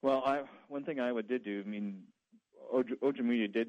[0.02, 2.04] Well, I, one thing Iowa did do, I mean,
[2.74, 3.68] Ojemudia did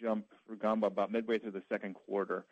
[0.00, 2.46] jump Rugamba about midway through the second quarter.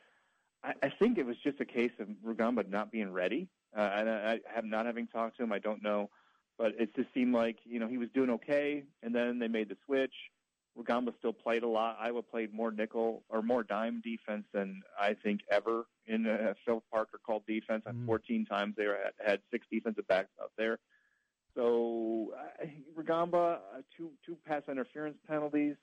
[0.65, 3.49] I, I think it was just a case of Rugamba not being ready.
[3.77, 6.11] Uh, and I, I have not having talked to him, I don't know,
[6.57, 9.69] but it just seemed like you know he was doing okay, and then they made
[9.69, 10.15] the switch.
[10.79, 11.97] Rugamba still played a lot.
[12.01, 16.85] Iowa played more nickel or more dime defense than I think ever in a Phil
[16.93, 17.83] Parker called defense.
[17.87, 18.07] Mm.
[18.07, 20.79] 14 times they were, had six defensive backs out there.
[21.57, 23.59] So uh, Rugamba, uh,
[23.97, 25.75] two two pass interference penalties,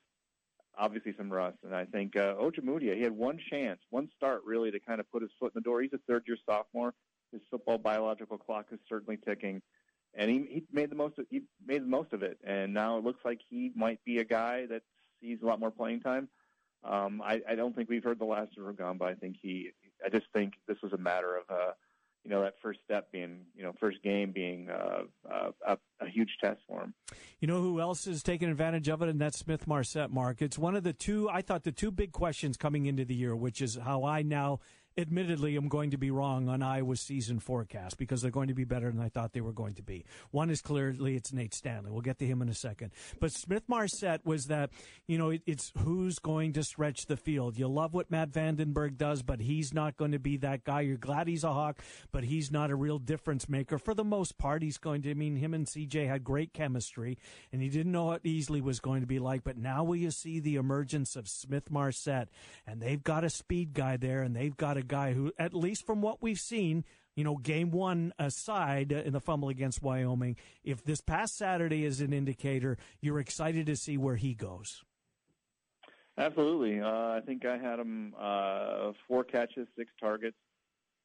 [0.78, 4.72] obviously some rust, and I think uh, Ojemudia he had one chance, one start really
[4.72, 5.82] to kind of put his foot in the door.
[5.82, 6.94] He's a third year sophomore
[7.32, 9.62] his football biological clock is certainly ticking,
[10.14, 12.38] and he, he made the most of, he made the most of it.
[12.46, 14.82] And now it looks like he might be a guy that
[15.22, 16.30] sees a lot more playing time.
[16.84, 19.04] Um, I, I don't think we've heard the last of Rugamba.
[19.04, 19.72] I think he.
[20.06, 21.72] I just think this was a matter of, uh,
[22.24, 26.08] you know, that first step being, you know, first game being uh, uh, a, a
[26.08, 26.94] huge test for him.
[27.40, 30.12] You know who else is taking advantage of it, and that's Smith Marsette.
[30.12, 31.28] Mark, it's one of the two.
[31.30, 34.60] I thought the two big questions coming into the year, which is how I now
[34.98, 38.64] admittedly am going to be wrong on Iowa's season forecast because they're going to be
[38.64, 40.06] better than I thought they were going to be.
[40.32, 41.92] One is clearly it's Nate Stanley.
[41.92, 42.92] We'll get to him in a second.
[43.20, 44.70] But Smith Marsette was that,
[45.08, 47.58] you know, it, it's who's going to stretch the field.
[47.58, 50.82] You love what Matt VandeBerg does, but he's not going to be that guy.
[50.82, 51.82] You're glad he's a Hawk,
[52.12, 53.78] but he's not a real difference maker.
[53.78, 57.18] For the most part, he's going to, I mean, him and CJ had great chemistry,
[57.52, 59.44] and he didn't know what Easley was going to be like.
[59.44, 62.30] But now you see the emergence of Smith Marsette,
[62.66, 65.86] and they've got a speed guy there, and they've got a guy who, at least
[65.86, 70.84] from what we've seen, you know, game one aside in the fumble against Wyoming, if
[70.84, 74.84] this past Saturday is an indicator, you're excited to see where he goes.
[76.18, 76.82] Absolutely.
[76.82, 80.38] Uh, I think I had him uh, four catches, six targets,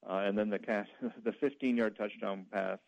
[0.08, 0.88] uh, and then the catch,
[1.24, 2.78] the 15-yard touchdown pass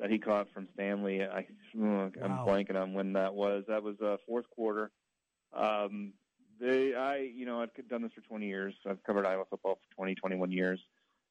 [0.00, 1.22] that he caught from Stanley.
[1.22, 2.44] I, I'm wow.
[2.46, 3.64] blanking on when that was.
[3.68, 4.90] That was uh, fourth quarter.
[5.52, 6.12] Um,
[6.60, 8.74] they, I, you know, I've done this for 20 years.
[8.88, 10.80] I've covered Iowa football for 20, 21 years,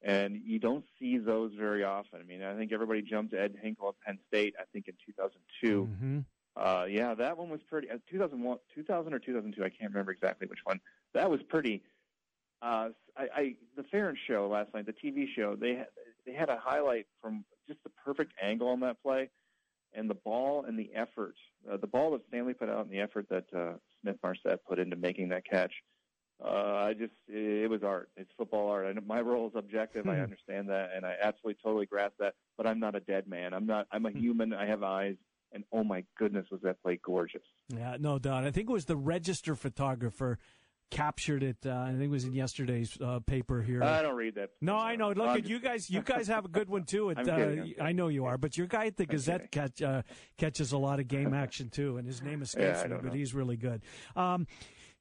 [0.01, 2.19] and you don't see those very often.
[2.19, 4.55] I mean, I think everybody jumped to Ed Hinkel at Penn State.
[4.59, 5.89] I think in 2002.
[5.91, 6.19] Mm-hmm.
[6.57, 7.89] Uh, yeah, that one was pretty.
[7.89, 9.63] Uh, 2001, 2000 or 2002.
[9.63, 10.79] I can't remember exactly which one.
[11.13, 11.83] That was pretty.
[12.61, 15.55] Uh, I, I the Ferentz show last night, the TV show.
[15.55, 15.87] They had,
[16.25, 19.29] they had a highlight from just the perfect angle on that play,
[19.93, 21.35] and the ball and the effort.
[21.69, 23.73] Uh, the ball that Stanley put out and the effort that uh,
[24.05, 25.73] Smith Marsette put into making that catch.
[26.43, 26.49] Uh,
[26.87, 28.09] I just, it, it was art.
[28.17, 28.85] It's football art.
[28.85, 30.07] And my role is objective.
[30.07, 30.23] I hmm.
[30.23, 32.33] understand that, and I absolutely, totally grasp that.
[32.57, 33.53] But I'm not a dead man.
[33.53, 33.87] I'm not.
[33.91, 34.19] I'm a hmm.
[34.19, 34.53] human.
[34.53, 35.15] I have eyes,
[35.53, 37.41] and oh my goodness, was that play gorgeous!
[37.69, 38.43] Yeah, no doubt.
[38.43, 40.37] I think it was the register photographer
[40.91, 41.57] captured it.
[41.65, 43.83] Uh, I think it was in yesterday's uh, paper here.
[43.83, 44.51] I don't read that.
[44.61, 45.09] No, I know.
[45.09, 45.89] Look at you guys.
[45.89, 47.11] You guys have a good one too.
[47.11, 47.73] At, uh, kidding.
[47.81, 50.03] I know you are, but your guy at the Gazette catch, uh,
[50.37, 53.11] catches a lot of game action too, and his name escapes Yeah, me, but know.
[53.13, 53.81] he's really good.
[54.15, 54.47] Um,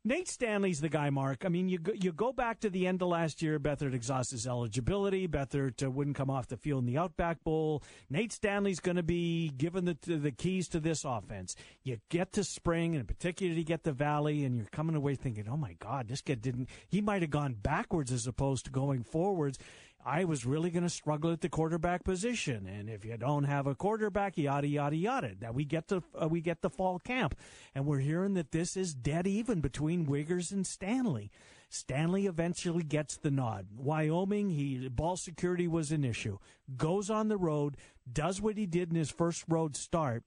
[0.06, 1.46] Nate Stanley's the guy, Mark.
[1.46, 3.58] I mean, you go, you go back to the end of last year.
[3.58, 5.26] Beathard exhausts his eligibility.
[5.26, 7.82] Beathard uh, wouldn't come off the field in the Outback Bowl.
[8.10, 11.56] Nate Stanley's going to be given the the keys to this offense.
[11.84, 15.14] You get to spring, and in particular, you get the Valley, and you're coming away
[15.14, 16.68] thinking, "Oh my God, this kid didn't.
[16.86, 19.58] He might have gone backwards as opposed to going forwards."
[20.06, 23.66] I was really going to struggle at the quarterback position, and if you don't have
[23.66, 25.32] a quarterback, yada yada yada.
[25.40, 27.34] That we get to uh, we get the fall camp,
[27.74, 31.30] and we're hearing that this is dead even between Wiegers and Stanley.
[31.70, 33.66] Stanley eventually gets the nod.
[33.74, 36.38] Wyoming, he ball security was an issue.
[36.76, 37.78] Goes on the road,
[38.10, 40.22] does what he did in his first road start.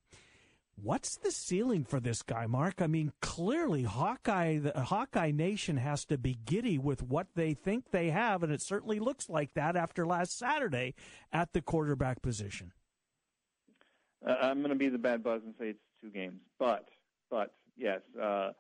[0.81, 2.81] What's the ceiling for this guy, Mark?
[2.81, 7.89] I mean, clearly Hawkeye, the Hawkeye Nation has to be giddy with what they think
[7.89, 10.93] they have, and it certainly looks like that after last Saturday
[11.33, 12.73] at the quarterback position.
[14.25, 16.87] Uh, I'm going to be the bad buzz and say it's two games, but
[17.31, 18.51] but yes, uh,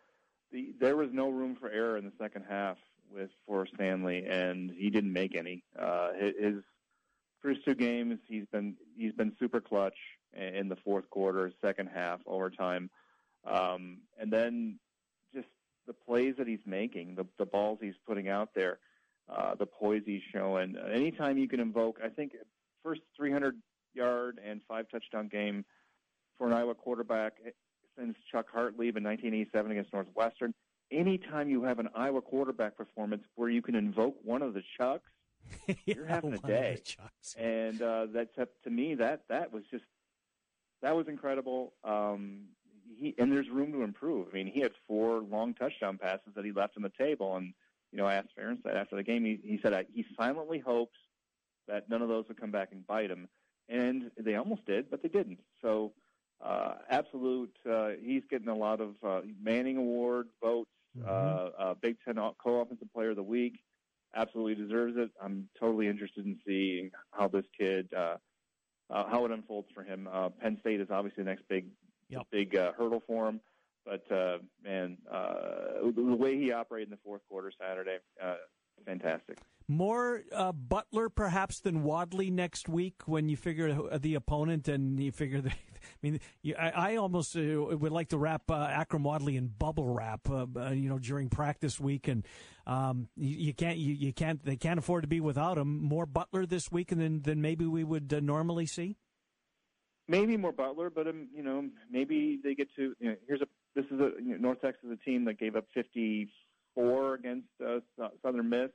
[0.51, 2.77] the there was no room for error in the second half
[3.13, 5.63] with for Stanley, and he didn't make any.
[5.79, 6.63] Uh, his his
[7.43, 9.97] first two games, he's been he's been super clutch
[10.33, 12.89] in the fourth quarter, second half, overtime,
[13.45, 14.79] um, and then
[15.33, 15.47] just
[15.85, 18.79] the plays that he's making, the the balls he's putting out there,
[19.29, 20.75] uh, the poise he's showing.
[20.91, 22.33] Anytime you can invoke, I think
[22.83, 23.55] first 300
[23.93, 25.65] yard and five touchdown game
[26.37, 27.33] for an Iowa quarterback
[27.97, 30.53] since Chuck Hartlieb in 1987 against Northwestern.
[30.91, 35.09] Anytime you have an Iowa quarterback performance where you can invoke one of the Chucks,
[35.85, 36.81] you're having a one of the day.
[37.37, 38.95] And uh, that's up to me.
[38.95, 39.83] That that was just
[40.81, 41.73] that was incredible.
[41.83, 42.45] Um,
[42.97, 44.27] he and there's room to improve.
[44.31, 47.53] I mean, he had four long touchdown passes that he left on the table, and
[47.91, 49.23] you know, I asked Ferentz after the game.
[49.23, 50.97] He, he said uh, he silently hopes
[51.67, 53.27] that none of those would come back and bite him,
[53.69, 55.39] and they almost did, but they didn't.
[55.61, 55.93] So,
[56.43, 57.55] uh, absolute.
[57.69, 60.69] Uh, he's getting a lot of uh, Manning Award votes.
[61.05, 63.59] Uh, uh, Big Ten Co-Offensive Player of the Week.
[64.15, 65.11] Absolutely deserves it.
[65.21, 68.15] I'm totally interested in seeing how this kid, uh,
[68.89, 70.07] uh, how it unfolds for him.
[70.11, 71.65] Uh, Penn State is obviously the next big,
[72.09, 72.27] Yep.
[72.31, 73.41] big uh, hurdle for him.
[73.85, 78.35] But uh, man, uh, the the way he operated in the fourth quarter Saturday, uh,
[78.85, 79.37] fantastic.
[79.69, 85.11] More uh, Butler perhaps than Wadley next week when you figure the opponent and you
[85.11, 85.53] figure that.
[85.87, 86.19] I mean,
[86.59, 90.45] I, I almost uh, would like to wrap uh, Akrum Wadley in bubble wrap, uh,
[90.55, 92.25] uh, you know, during practice week, and
[92.65, 95.83] um, you, you can't, you, you can't, they can't afford to be without him.
[95.83, 98.97] More Butler this week than than maybe we would uh, normally see.
[100.07, 102.93] maybe more Butler, but um, you know, maybe they get to.
[102.99, 103.47] You know, here's a.
[103.75, 107.79] This is a you know, North Texas a team that gave up 54 against uh,
[108.23, 108.71] Southern Miss,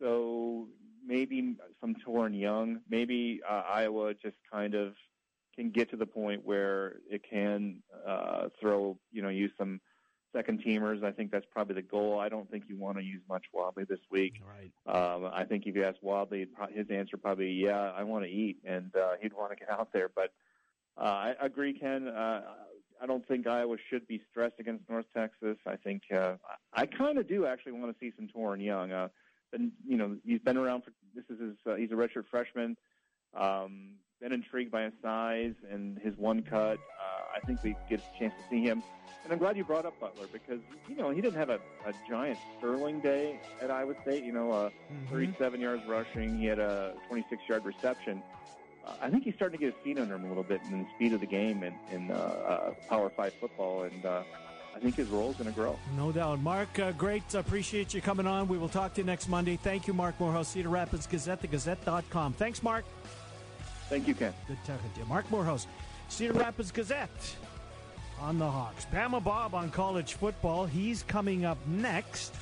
[0.00, 0.68] so
[1.06, 2.80] maybe some Toren Young.
[2.88, 4.94] Maybe uh, Iowa just kind of
[5.56, 9.80] can get to the point where it can uh, throw, you know, use some
[10.34, 11.02] second teamers.
[11.02, 12.18] I think that's probably the goal.
[12.20, 14.34] I don't think you want to use much Wadley this week.
[14.46, 14.70] Right.
[14.94, 18.58] Um, I think if you ask Wadley, his answer probably, yeah, I want to eat,
[18.64, 20.10] and uh, he'd want to get out there.
[20.14, 20.32] But
[20.98, 22.08] uh, I agree, Ken.
[22.08, 22.42] Uh,
[23.00, 25.58] I don't think Iowa should be stressed against North Texas.
[25.66, 26.34] I think uh,
[26.72, 28.92] I kind of do actually want to see some Toren Young.
[28.92, 29.08] Uh,
[29.52, 31.56] and you know, he's been around for this is his.
[31.66, 32.76] Uh, he's a redshirt freshman.
[33.34, 36.78] Um, been intrigued by his size and his one cut.
[36.78, 38.82] Uh, I think we get a chance to see him.
[39.24, 41.92] And I'm glad you brought up Butler because you know he didn't have a, a
[42.08, 44.22] giant Sterling day at Iowa State.
[44.22, 44.70] You know, uh,
[45.10, 46.38] 37 yards rushing.
[46.38, 48.22] He had a 26 yard reception.
[48.86, 50.84] Uh, I think he's starting to get his feet under him a little bit in
[50.84, 54.22] the speed of the game in, in uh, uh, Power Five football, and uh,
[54.76, 55.76] I think his role is going to grow.
[55.96, 56.40] No doubt.
[56.40, 57.34] Mark, uh, great.
[57.34, 58.46] Appreciate you coming on.
[58.46, 59.56] We will talk to you next Monday.
[59.56, 62.34] Thank you, Marc Morehouse, Cedar Rapids Gazette, thegazette.com.
[62.34, 62.84] Thanks, Mark.
[63.88, 64.34] Thank you, Ken.
[64.48, 65.06] Good talking to you.
[65.06, 65.66] Marc Morehouse,
[66.08, 67.36] Cedar Rapids Gazette
[68.20, 68.86] on the Hawks.
[68.92, 70.66] Bama Bob on college football.
[70.66, 72.34] He's coming up next.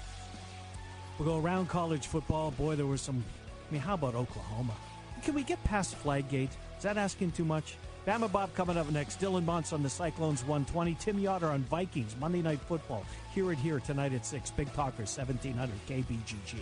[1.18, 2.50] We'll go around college football.
[2.52, 3.22] Boy, there was some.
[3.68, 4.74] I mean, how about Oklahoma?
[5.22, 6.50] Can we get past Flaggate?
[6.76, 7.76] Is that asking too much?
[8.06, 9.20] Bama Bob coming up next.
[9.20, 10.94] Dylan Montz on the Cyclones 120.
[10.94, 13.04] Tim Yotter on Vikings Monday Night Football.
[13.34, 14.50] Hear it here tonight at 6.
[14.52, 16.58] Big Talker 1700 KBGG.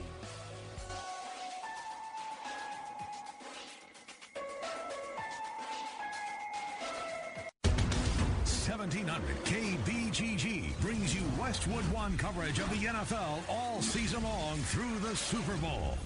[12.42, 15.96] Coverage of the NFL all season long through the Super Bowl.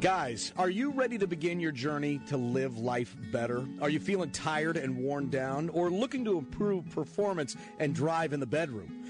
[0.00, 3.66] Guys, are you ready to begin your journey to live life better?
[3.82, 8.40] Are you feeling tired and worn down or looking to improve performance and drive in
[8.40, 9.09] the bedroom?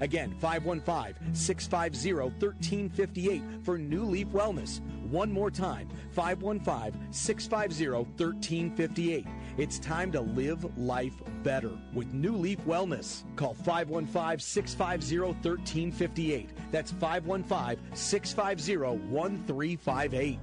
[0.00, 4.80] Again, 515 650 1358 for New Leaf Wellness.
[5.10, 9.26] One more time 515 650 1358.
[9.56, 13.24] It's time to live life better with New Leaf Wellness.
[13.36, 16.50] Call 515 650 1358.
[16.70, 20.38] That's 515 650 1358.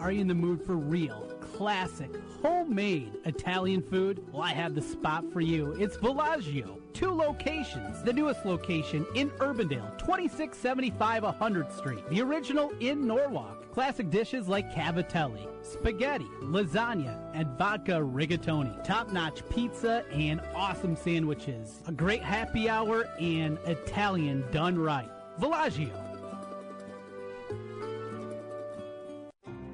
[0.00, 2.10] Are you in the mood for real, classic,
[2.42, 4.24] homemade Italian food?
[4.32, 5.72] Well, I have the spot for you.
[5.78, 6.83] It's Villaggio.
[6.94, 8.04] Two locations.
[8.04, 12.08] The newest location in Urbandale, 2675 100th Street.
[12.08, 13.72] The original in Norwalk.
[13.72, 18.84] Classic dishes like cavatelli, spaghetti, lasagna, and vodka rigatoni.
[18.84, 21.82] Top-notch pizza and awesome sandwiches.
[21.88, 25.10] A great happy hour and Italian done right.
[25.40, 26.03] Villaggio.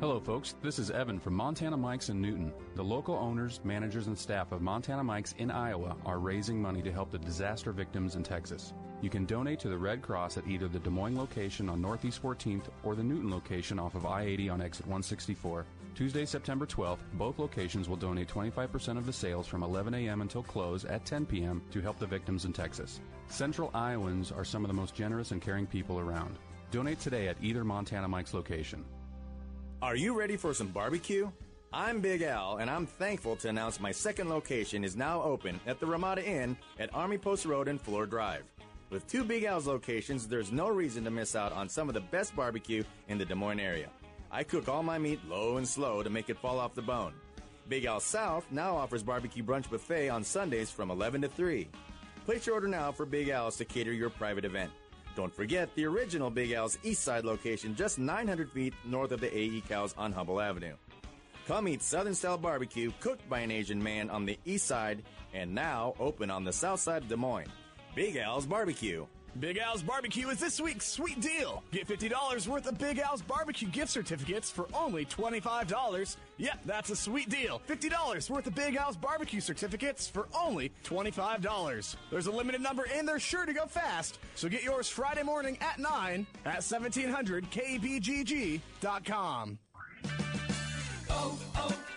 [0.00, 0.54] Hello, folks.
[0.62, 2.54] This is Evan from Montana Mike's in Newton.
[2.74, 6.90] The local owners, managers, and staff of Montana Mike's in Iowa are raising money to
[6.90, 8.72] help the disaster victims in Texas.
[9.02, 12.22] You can donate to the Red Cross at either the Des Moines location on Northeast
[12.22, 15.66] 14th or the Newton location off of I 80 on exit 164.
[15.94, 20.22] Tuesday, September 12th, both locations will donate 25% of the sales from 11 a.m.
[20.22, 21.60] until close at 10 p.m.
[21.72, 23.02] to help the victims in Texas.
[23.26, 26.38] Central Iowans are some of the most generous and caring people around.
[26.70, 28.82] Donate today at either Montana Mike's location.
[29.82, 31.30] Are you ready for some barbecue?
[31.72, 35.80] I'm Big Al, and I'm thankful to announce my second location is now open at
[35.80, 38.42] the Ramada Inn at Army Post Road and Fleur Drive.
[38.90, 42.02] With two Big Al's locations, there's no reason to miss out on some of the
[42.02, 43.88] best barbecue in the Des Moines area.
[44.30, 47.14] I cook all my meat low and slow to make it fall off the bone.
[47.66, 51.66] Big Al South now offers barbecue brunch buffet on Sundays from 11 to 3.
[52.26, 54.72] Place your order now for Big Al's to cater your private event.
[55.16, 59.36] Don't forget the original Big Al's East Side location just 900 feet north of the
[59.36, 60.74] AE Cows on Hubbell Avenue.
[61.46, 65.02] Come eat Southern style barbecue cooked by an Asian man on the east side
[65.34, 67.50] and now open on the south side of Des Moines.
[67.94, 69.04] Big Al's Barbecue.
[69.38, 71.62] Big Al's Barbecue is this week's sweet deal.
[71.70, 76.16] Get $50 worth of Big Al's Barbecue gift certificates for only $25.
[76.38, 77.62] Yep, that's a sweet deal.
[77.68, 81.96] $50 worth of Big Al's Barbecue certificates for only $25.
[82.10, 84.18] There's a limited number and they're sure to go fast.
[84.34, 89.58] So get yours Friday morning at 9 at 1700kbgg.com.
[91.12, 91.89] Oh, oh.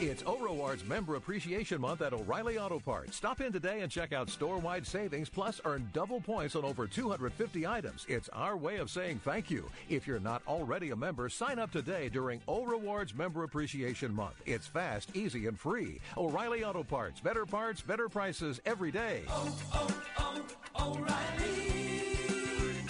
[0.00, 3.16] It's O Rewards Member Appreciation Month at O'Reilly Auto Parts.
[3.16, 7.66] Stop in today and check out store-wide savings plus earn double points on over 250
[7.66, 8.06] items.
[8.08, 9.68] It's our way of saying thank you.
[9.88, 14.40] If you're not already a member, sign up today during O Rewards Member Appreciation Month.
[14.46, 16.00] It's fast, easy, and free.
[16.16, 17.20] O'Reilly Auto Parts.
[17.20, 19.22] Better parts, better prices every day.
[19.28, 20.44] Oh, oh,
[20.76, 22.84] oh, O'Reilly.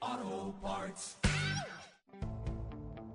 [0.00, 1.16] Auto Parts.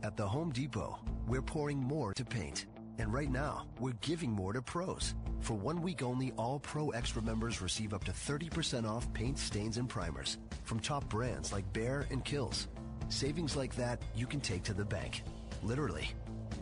[0.02, 0.98] At the Home Depot,
[1.28, 2.68] we're pouring more to paint.
[3.00, 5.14] And right now, we're giving more to pros.
[5.42, 9.78] For one week only, all Pro Extra members receive up to 30% off paint, stains,
[9.78, 12.68] and primers from top brands like Behr and Kilz.
[13.10, 15.24] Savings like that you can take to the bank.
[15.64, 16.10] Literally.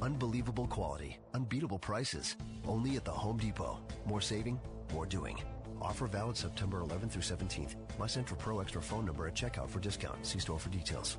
[0.01, 2.35] Unbelievable quality, unbeatable prices.
[2.67, 3.79] Only at the Home Depot.
[4.05, 4.59] More saving,
[4.93, 5.37] more doing.
[5.79, 7.75] Offer valid September 11th through 17th.
[7.99, 10.25] Must enter Pro Extra phone number at checkout for discount.
[10.25, 11.17] See store for details.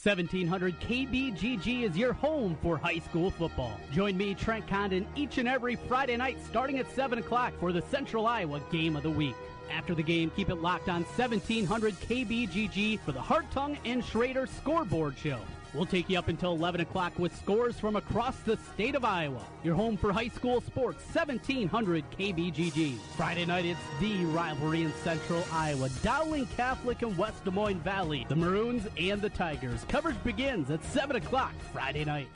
[0.00, 3.80] 1700 KBGG is your home for high school football.
[3.90, 7.82] Join me, Trent Condon, each and every Friday night starting at 7 o'clock for the
[7.90, 9.34] Central Iowa Game of the Week.
[9.72, 15.18] After the game, keep it locked on 1700 KBGG for the Hartung and Schrader Scoreboard
[15.18, 15.40] Show.
[15.74, 19.44] We'll take you up until 11 o'clock with scores from across the state of Iowa.
[19.62, 22.98] Your home for high school sports, 1700 KBGG.
[23.16, 25.88] Friday night, it's the rivalry in central Iowa.
[26.02, 28.26] Dowling Catholic and West Des Moines Valley.
[28.28, 29.84] The Maroons and the Tigers.
[29.88, 32.28] Coverage begins at 7 o'clock Friday night.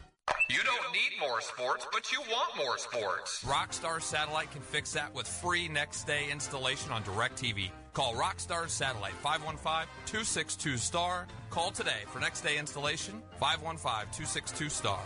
[0.49, 3.43] You don't need more sports, but you want more sports.
[3.43, 7.71] Rockstar Satellite can fix that with free next day installation on DirecTV.
[7.95, 11.27] Call Rockstar Satellite 515 262 STAR.
[11.51, 15.01] Call today for next day installation 515 262 STAR.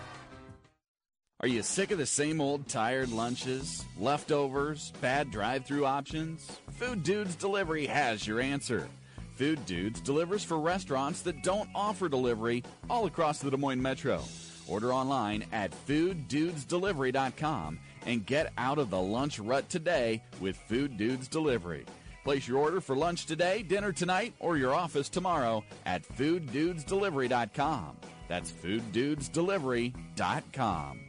[1.41, 6.51] Are you sick of the same old tired lunches, leftovers, bad drive through options?
[6.73, 8.89] Food Dudes Delivery has your answer.
[9.37, 14.23] Food Dudes delivers for restaurants that don't offer delivery all across the Des Moines Metro.
[14.69, 21.29] Order online at fooddudesdelivery.com and get out of the lunch rut today with Food Dudes
[21.29, 21.85] Delivery.
[22.25, 27.97] Place your order for lunch today, dinner tonight, or your office tomorrow at fooddudesdelivery.com.
[28.29, 31.01] That's fooddudesdelivery.com.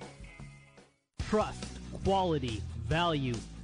[1.28, 1.66] Trust,
[2.04, 3.34] quality, value.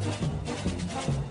[0.00, 1.29] はあはあはあ。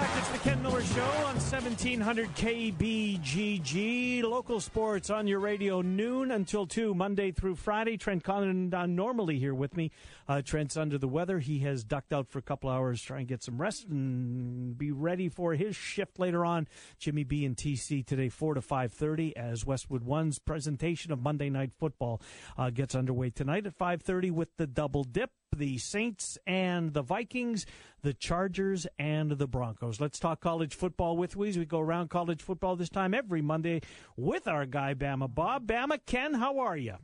[0.00, 0.18] Back.
[0.18, 4.22] It's the Ken Miller Show on 1700 KBGG.
[4.22, 7.96] Local sports on your radio, noon until 2, Monday through Friday.
[7.96, 9.90] Trent Condon normally here with me.
[10.26, 11.38] Uh, Trent's under the weather.
[11.38, 14.90] He has ducked out for a couple hours, try and get some rest and be
[14.90, 16.66] ready for his shift later on.
[16.98, 21.72] Jimmy B and TC today, 4 to 5.30 as Westwood One's presentation of Monday Night
[21.78, 22.22] Football
[22.56, 27.66] uh, gets underway tonight at 5.30 with the double dip the Saints and the Vikings,
[28.02, 30.00] the Chargers and the Broncos.
[30.00, 31.58] Let's talk college football with we.
[31.58, 33.82] We go around college football this time every Monday
[34.16, 35.66] with our guy Bama Bob.
[35.66, 36.94] Bama Ken, how are you?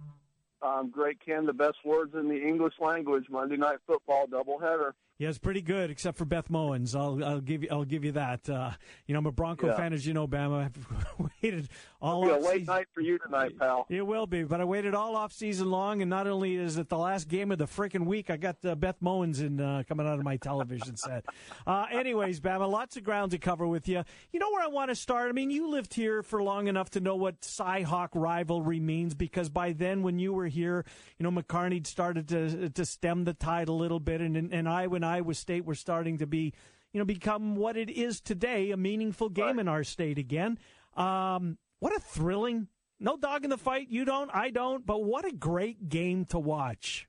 [0.63, 1.45] Um, great, Ken.
[1.45, 3.27] The best words in the English language.
[3.31, 4.93] Monday Night Football doubleheader.
[5.19, 6.95] Yeah, it's pretty good, except for Beth Mowins.
[6.95, 8.47] I'll I'll give you I'll give you that.
[8.51, 8.73] Uh,
[9.07, 9.77] you know, I'm a Bronco Yeah.
[9.77, 10.67] fan, as you know, Bama.
[10.67, 11.71] I've waited
[12.03, 13.87] all It'll be a late season- night for you tonight, pal.
[13.89, 16.91] It will be, but I waited all off season long, and not only is it
[16.91, 20.07] the last game of the freaking week, I got uh, Beth Mowins in uh, coming
[20.07, 21.25] out of my television set.
[21.67, 24.05] Uh, anyways, Bama, lots of ground to cover with you.
[24.33, 25.29] You know where I want to start?
[25.29, 29.49] I mean, you lived here for long enough to know what Cy-Hawk rivalry means, because
[29.49, 30.85] by then, when you were here,
[31.19, 34.95] you know McCarney started to to stem the tide a little bit, and and, Iowa
[34.97, 36.53] and Iowa State were starting to be,
[36.93, 40.59] you know, become what it is today, a meaningful game in our state again.
[40.97, 43.89] Um, what a thrilling no dog in the fight.
[43.91, 47.09] You don't, I don't, but what a great game to watch.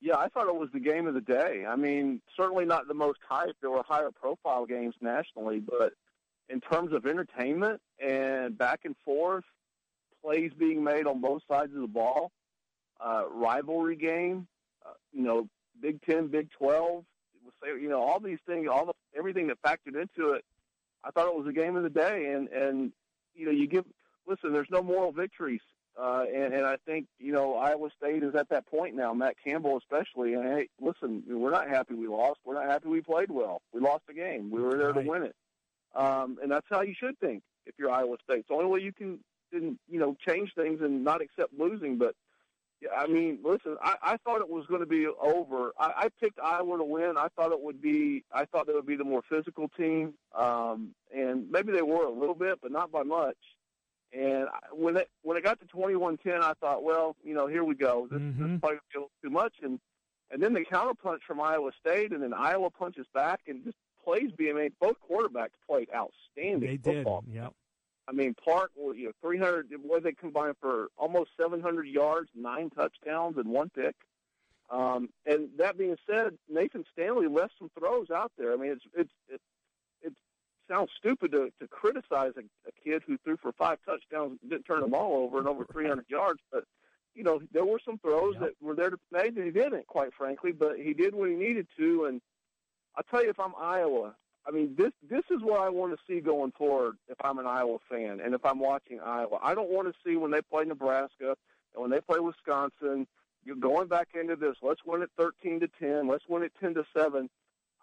[0.00, 1.64] Yeah, I thought it was the game of the day.
[1.68, 3.56] I mean, certainly not the most hype.
[3.60, 5.92] There were higher profile games nationally, but
[6.48, 9.44] in terms of entertainment and back and forth,
[10.24, 12.30] plays being made on both sides of the ball,
[13.04, 14.46] uh, rivalry game,
[14.86, 15.48] uh, you know,
[15.80, 17.04] Big Ten, Big Twelve,
[17.64, 20.44] you know, all these things, all the everything that factored into it.
[21.04, 22.92] I thought it was a game of the day, and and
[23.34, 23.84] you know, you give
[24.26, 24.52] listen.
[24.52, 25.60] There's no moral victories,
[25.98, 29.12] uh, and and I think you know Iowa State is at that point now.
[29.14, 30.34] Matt Campbell especially.
[30.34, 32.40] And hey, listen, we're not happy we lost.
[32.44, 33.62] We're not happy we played well.
[33.72, 34.50] We lost the game.
[34.50, 35.36] We were there to win it,
[35.94, 38.40] um, and that's how you should think if you're Iowa State.
[38.40, 39.20] It's the only way you can,
[39.52, 42.14] can you know change things and not accept losing, but.
[42.80, 45.72] Yeah, I mean, listen, I, I thought it was going to be over.
[45.80, 47.16] I, I picked Iowa to win.
[47.16, 48.24] I thought it would be.
[48.32, 52.10] I thought they would be the more physical team, um, and maybe they were a
[52.10, 53.36] little bit, but not by much.
[54.12, 57.34] And I- when it when it got to twenty one ten, I thought, well, you
[57.34, 58.06] know, here we go.
[58.10, 59.54] This, this is probably a little too much.
[59.62, 59.80] And
[60.30, 64.30] and then the counterpunch from Iowa State, and then Iowa punches back, and just plays
[64.36, 64.72] being made.
[64.80, 66.84] Both quarterbacks played outstanding They did.
[66.98, 67.24] football.
[67.30, 67.52] Yep.
[68.08, 73.36] I mean, Clark, you know, 300, what they combined for almost 700 yards, nine touchdowns,
[73.36, 73.94] and one pick.
[74.70, 78.52] Um, and that being said, Nathan Stanley left some throws out there.
[78.52, 79.40] I mean, it's it's it,
[80.02, 80.12] it
[80.70, 84.64] sounds stupid to, to criticize a, a kid who threw for five touchdowns, and didn't
[84.64, 86.64] turn the ball over, and over 300 yards, but
[87.14, 89.86] you know, there were some throws that were there to be made, and he didn't,
[89.86, 90.52] quite frankly.
[90.52, 92.20] But he did what he needed to, and
[92.94, 94.14] I'll tell you, if I'm Iowa,
[94.48, 96.96] I mean, this this is what I want to see going forward.
[97.08, 100.16] If I'm an Iowa fan, and if I'm watching Iowa, I don't want to see
[100.16, 101.36] when they play Nebraska
[101.74, 103.06] and when they play Wisconsin.
[103.44, 104.56] You're going back into this.
[104.62, 106.08] Let's win it 13 to 10.
[106.08, 107.30] Let's win it 10 to 7.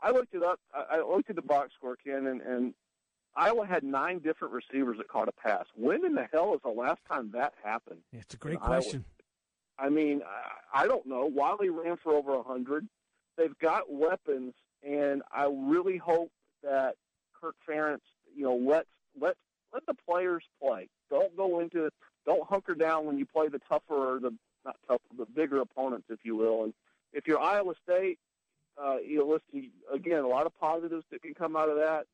[0.01, 0.59] I looked it up.
[0.73, 2.73] I, looked at the box score, Ken, and, and
[3.35, 5.65] Iowa had nine different receivers that caught a pass.
[5.75, 8.01] When in the hell is the last time that happened?
[8.11, 8.67] It's a great in Iowa?
[8.67, 9.05] question.
[9.79, 11.25] I mean, I, I don't know.
[11.25, 12.87] Wadley ran for over a hundred.
[13.37, 14.53] They've got weapons,
[14.83, 16.31] and I really hope
[16.65, 16.95] that
[17.39, 18.01] Kirk Ferentz,
[18.35, 18.85] you know, let
[19.19, 19.35] let
[19.73, 20.89] let the players play.
[21.09, 21.89] Don't go into,
[22.25, 24.33] don't hunker down when you play the tougher or the
[24.65, 26.63] not tougher, the bigger opponents, if you will.
[26.63, 26.73] And
[27.13, 28.19] if you're Iowa State,
[28.83, 32.05] uh, you know, listen again, a lot of positives that can come out of that.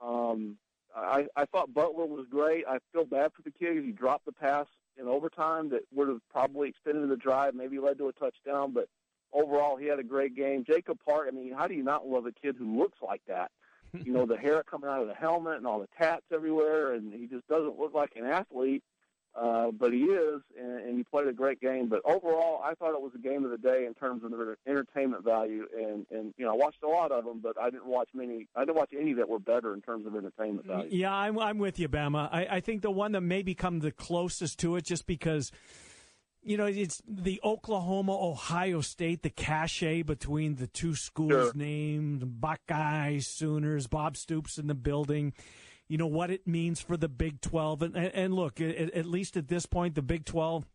[0.00, 0.56] Um,
[0.96, 2.64] I, I thought Butler was great.
[2.66, 3.84] I feel bad for the kid.
[3.84, 4.66] He dropped the pass
[4.98, 8.72] in overtime that would have probably extended the drive, maybe led to a touchdown.
[8.72, 8.88] But
[9.32, 10.64] overall, he had a great game.
[10.66, 11.28] Jacob Park.
[11.28, 13.50] I mean, how do you not love a kid who looks like that?
[13.92, 17.12] You know, the hair coming out of the helmet and all the tats everywhere, and
[17.12, 18.82] he just doesn't look like an athlete.
[19.38, 21.88] Uh, but he is, and, and he played a great game.
[21.88, 24.56] But overall, I thought it was a game of the day in terms of the
[24.66, 25.64] entertainment value.
[25.76, 28.48] And and you know, I watched a lot of them, but I didn't watch many.
[28.56, 30.88] I didn't watch any that were better in terms of entertainment value.
[30.90, 32.28] Yeah, I'm I'm with you, Bama.
[32.32, 35.52] I, I think the one that may become the closest to it, just because
[36.42, 41.52] you know, it's the Oklahoma Ohio State, the cachet between the two schools' Sure.
[41.54, 45.32] names, Buckeyes, Sooners, Bob Stoops in the building.
[45.88, 49.06] You know what it means for the Big Twelve, and, and, and look, at, at
[49.06, 50.66] least at this point, the Big Twelve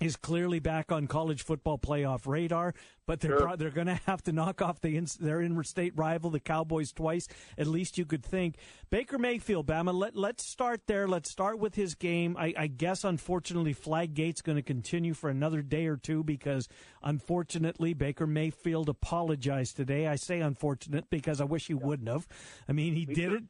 [0.00, 2.72] is clearly back on college football playoff radar,
[3.06, 3.40] but they're Sure.
[3.48, 6.92] pro- they're going to have to knock off the ins- their in-state rival, the Cowboys,
[6.92, 7.26] twice.
[7.56, 8.56] At least you could think.
[8.90, 9.92] Baker Mayfield, Bama.
[9.92, 11.08] Let let's start there.
[11.08, 12.36] Let's start with his game.
[12.38, 16.68] I, I guess unfortunately, Flaggate's going to continue for another day or two because
[17.02, 20.06] unfortunately, Baker Mayfield apologized today.
[20.06, 22.28] I say unfortunate because I wish he wouldn't have.
[22.68, 23.42] I mean, he did it.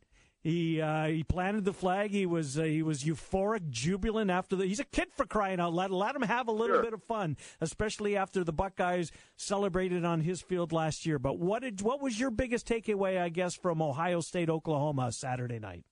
[0.45, 2.11] He uh, he planted the flag.
[2.13, 4.67] He was uh, he was euphoric, jubilant after the.
[4.67, 5.91] He's a kid for crying out loud.
[5.91, 6.83] Let him have a little Sure.
[6.85, 11.19] bit of fun, especially after the Buckeyes celebrated on his field last year.
[11.19, 13.21] But what did what was your biggest takeaway?
[13.21, 15.85] I guess from Ohio State, Oklahoma Saturday night.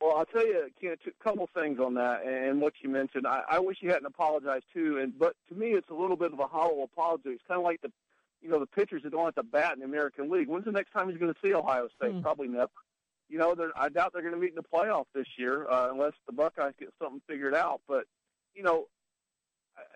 [0.00, 3.24] Well, I'll tell you, Ken, a couple things on that and what you mentioned.
[3.24, 4.98] I, I wish you hadn't apologized too.
[4.98, 7.28] And but to me, it's a little bit of a hollow apology.
[7.30, 7.92] It's kind of like the,
[8.40, 10.48] you know, the pitchers that don't have to bat in the American League.
[10.48, 12.20] When's the next time he's going to see Ohio State?
[12.20, 12.68] Probably never.
[13.32, 15.88] You know, they're, I doubt they're going to meet in the playoff this year uh,
[15.90, 17.80] unless the Buckeyes get something figured out.
[17.88, 18.04] But
[18.54, 18.88] you know,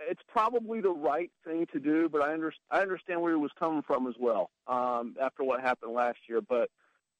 [0.09, 2.09] it's probably the right thing to do.
[2.09, 5.61] But I, under, I understand where he was coming from as well um, after what
[5.61, 6.41] happened last year.
[6.41, 6.71] But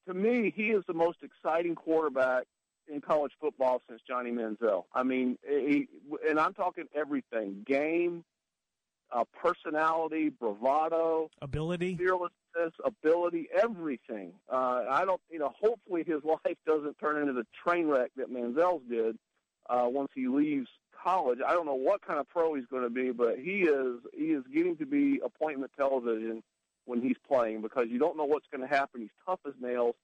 [0.09, 2.45] to me, he is the most exciting quarterback
[2.89, 4.85] in college football since Johnny Manziel.
[4.95, 5.87] I mean, he,
[6.27, 8.25] and I'm talking everything: game,
[9.13, 11.95] uh, personality, bravado, ability,
[12.85, 14.33] ability, everything.
[14.51, 18.31] Uh, I don't, you know, hopefully his life doesn't turn into the train wreck that
[18.31, 19.17] Manziel's did
[19.69, 20.69] uh, once he leaves
[21.03, 21.39] college.
[21.47, 24.27] I don't know what kind of pro he's going to be, but he is he
[24.33, 26.43] is getting to be appointment television
[26.85, 29.01] when he's playing because you don't know what's going to happen.
[29.01, 29.95] He's tough as nails.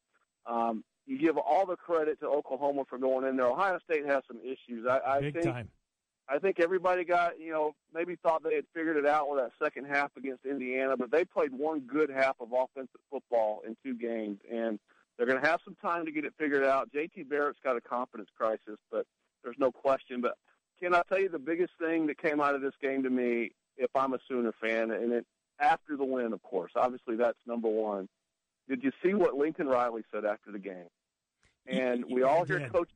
[0.47, 3.47] Um, you give all the credit to Oklahoma for going in there.
[3.47, 4.87] Ohio State has some issues.
[4.89, 5.69] I, I Big think time.
[6.33, 9.51] I think everybody got, you know, maybe thought they had figured it out with that
[9.63, 13.95] second half against Indiana, but they played one good half of offensive football in two
[13.95, 14.79] games, and
[15.17, 16.91] they're going to have some time to get it figured out.
[16.91, 19.05] JT Barrett's got a confidence crisis, but
[19.45, 20.23] there's no question.
[20.23, 20.39] But
[20.81, 23.51] can I tell you the biggest thing that came out of this game to me,
[23.77, 25.27] if I'm a Sooner fan, and it,
[25.61, 28.09] after the win, of course, obviously that's number one.
[28.71, 30.89] Did you see what Lincoln Riley said after the game?
[31.67, 32.69] And we all hear.
[32.71, 32.89] Coach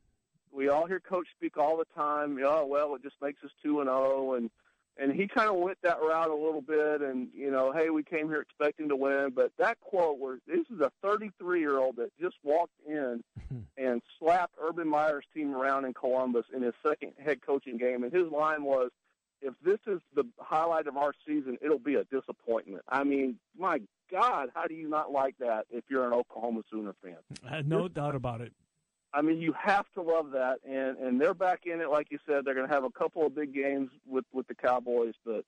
[0.57, 2.37] we all hear coach speak all the time.
[2.43, 4.49] Oh well, it just makes us two and zero, and
[4.97, 7.01] and he kind of went that route a little bit.
[7.01, 10.65] And you know, hey, we came here expecting to win, but that quote where this
[10.73, 13.23] is a 33 year old that just walked in
[13.77, 18.11] and slapped Urban Meyer's team around in Columbus in his second head coaching game, and
[18.11, 18.89] his line was.
[19.39, 22.81] If this is the highlight of our season, it'll be a disappointment.
[22.89, 23.81] I mean, my
[24.11, 27.17] God, how do you not like that if you're an Oklahoma Sooner fan?
[27.47, 28.51] Uh, no doubt about it.
[29.17, 32.19] I mean, you have to love that, and and they're back in it, like you
[32.27, 32.45] said.
[32.45, 35.43] They're going to have a couple of big games with with the Cowboys, but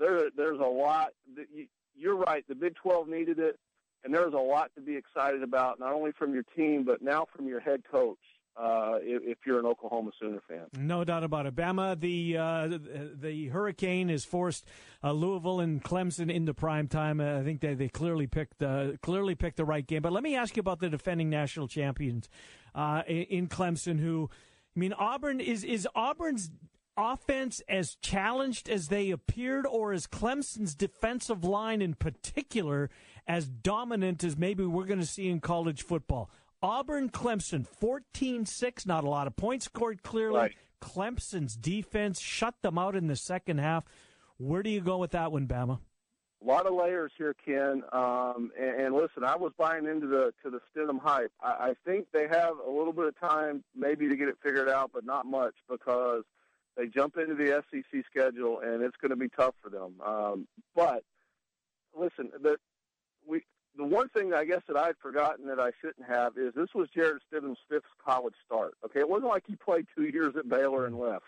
[0.00, 1.12] there there's a lot.
[1.36, 2.44] That you, you're right.
[2.48, 3.56] The Big 12 needed it,
[4.02, 7.24] and there's a lot to be excited about, not only from your team, but now
[7.36, 8.18] from your head coach.
[8.56, 10.66] Uh, if, you're an Oklahoma Sooner fan.
[10.78, 11.56] No doubt about it.
[11.56, 12.68] Bama, the uh,
[13.20, 14.64] the, hurricane has forced
[15.02, 17.20] uh, Louisville and Clemson into prime time.
[17.20, 20.02] Uh, I think they, they clearly picked uh, clearly picked the right game.
[20.02, 22.28] But let me ask you about the defending national champions
[22.76, 23.98] uh, in Clemson.
[23.98, 24.30] Who,
[24.76, 26.52] I mean, Auburn is is Auburn's
[26.96, 32.88] offense as challenged as they appeared, or is Clemson's defensive line in particular
[33.26, 36.30] as dominant as maybe we're going to see in college football?
[36.62, 40.54] Auburn Clemson 14-6 not a lot of points scored clearly Right.
[40.80, 43.84] Clemson's defense shut them out in the second half
[44.38, 45.78] where do you go with that one Bama
[46.42, 47.82] A lot of layers here, Ken.
[47.92, 51.32] Um, and, and listen, I was buying into the to the Stidham hype.
[51.40, 54.68] I, I think they have a little bit of time, maybe, to get it figured
[54.68, 56.24] out, but not much because
[56.76, 59.94] they jump into the SEC schedule, and it's going to be tough for them.
[60.04, 61.04] Um, but
[61.96, 62.56] listen, the
[63.26, 63.42] we
[63.76, 66.88] the one thing I guess that I'd forgotten that I shouldn't have is this was
[66.94, 68.74] Jarrett Stidham's fifth college start.
[68.84, 71.24] Okay, it wasn't like he played two years at Baylor and left.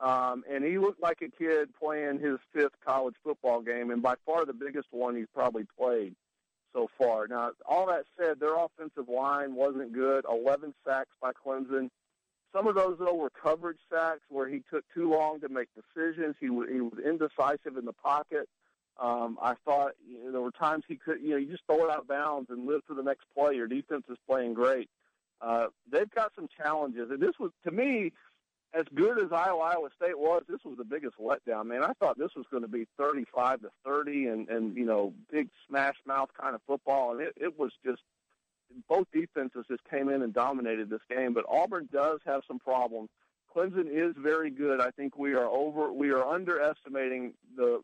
[0.00, 4.14] Um, and he looked like a kid playing his fifth college football game, and by
[4.24, 6.14] far the biggest one he's probably played.
[6.72, 7.26] so far.
[7.26, 10.24] Now, all that said, their offensive line wasn't good.
[10.30, 11.88] 11 sacks by Clemson.
[12.54, 16.36] Some of those, though, were coverage sacks where he took too long to make decisions.
[16.38, 18.48] He, w- he was indecisive in the pocket.
[18.98, 21.84] Um, I thought you know, there were times he could, you know, you just throw
[21.84, 23.54] it out bounds and live for the next play.
[23.54, 24.88] Your defense is playing great.
[25.40, 28.12] Uh, they've got some challenges, and this was, to me,
[28.74, 31.66] as good as Iowa Iowa State was, this was the biggest letdown.
[31.66, 35.14] Man, I thought this was going to be 35 to 30, and and you know,
[35.30, 38.02] big smash mouth kind of football, and it, it was just
[38.88, 41.32] both defenses just came in and dominated this game.
[41.32, 43.08] But Auburn does have some problems.
[43.54, 44.80] Clemson is very good.
[44.80, 45.90] I think we are over.
[45.90, 47.80] We are underestimating the,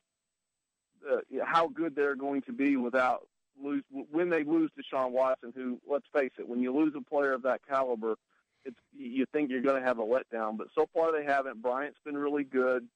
[1.04, 3.26] the how good they're going to be without
[3.62, 5.52] lose when they lose Deshaun Watson.
[5.54, 8.16] Who, let's face it, when you lose a player of that caliber,
[8.64, 10.56] it's you think you're going to have a letdown.
[10.56, 11.62] But so far they haven't.
[11.62, 12.86] Bryant's been really good.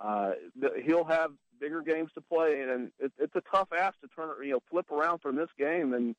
[0.00, 0.32] Uh,
[0.82, 4.52] he'll have bigger games to play, and it, it's a tough ask to turn you
[4.52, 6.14] know flip around from this game and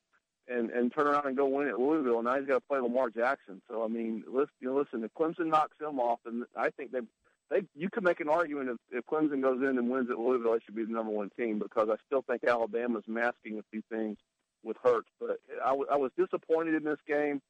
[0.48, 2.18] and and turn around and go win at Louisville.
[2.18, 3.60] And now he's got to play Lamar Jackson.
[3.68, 6.92] So I mean, listen, you know, listen, if Clemson knocks him off, and I think
[6.92, 7.00] they
[7.52, 10.52] they you could make an argument if, if Clemson goes in and wins at Louisville,
[10.52, 13.82] they should be the number one team because I still think Alabama's masking a few
[13.90, 14.16] things
[14.64, 15.08] with Hurts.
[15.20, 17.42] But I, w- I was disappointed in this game.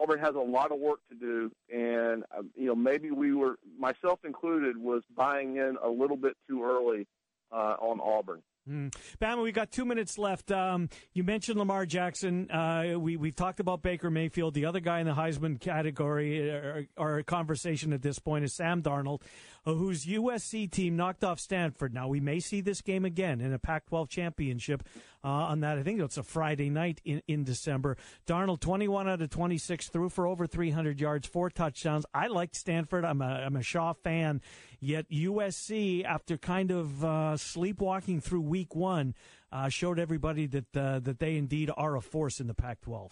[0.00, 3.56] Auburn has a lot of work to do, and uh, you know maybe we were,
[3.78, 7.06] myself included, was buying in a little bit too early
[7.50, 8.42] uh, on Auburn.
[8.68, 8.94] Mm.
[9.20, 10.52] Bama, we got two minutes left.
[10.52, 12.48] Um, you mentioned Lamar Jackson.
[12.48, 14.54] Uh, we we've talked about Baker Mayfield.
[14.54, 18.80] The other guy in the Heisman category, or, or conversation at this point, is Sam
[18.80, 19.22] Darnold,
[19.66, 21.92] uh, whose USC team knocked off Stanford.
[21.92, 24.84] Now we may see this game again in a Pac-12 championship
[25.24, 25.78] uh, on that.
[25.78, 27.96] I think it's a Friday night in in December.
[28.26, 32.04] Darnold, 21 out of 26, threw for over 300 yards, four touchdowns.
[32.12, 33.04] I liked Stanford.
[33.04, 34.40] I'm a I'm a Shaw fan.
[34.80, 39.14] Yet USC, after kind of uh, sleepwalking through Week One,
[39.52, 43.10] uh, showed everybody that uh, that they indeed are a force in the Pac-12.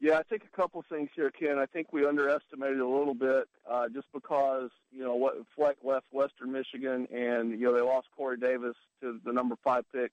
[0.00, 1.58] Yeah, I think a couple things here, Ken.
[1.58, 6.06] I think we underestimated a little bit uh, just because you know what Fleck left
[6.10, 10.10] Western Michigan, and you know they lost Corey Davis to the number five pick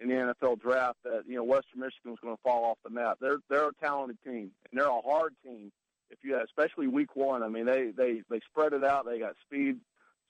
[0.00, 0.98] in the NFL draft.
[1.04, 3.18] That you know Western Michigan was going to fall off the map.
[3.20, 5.72] They're they're a talented team, and they're a hard team.
[6.10, 9.06] If you especially week one, I mean they they they spread it out.
[9.06, 9.78] They got speed.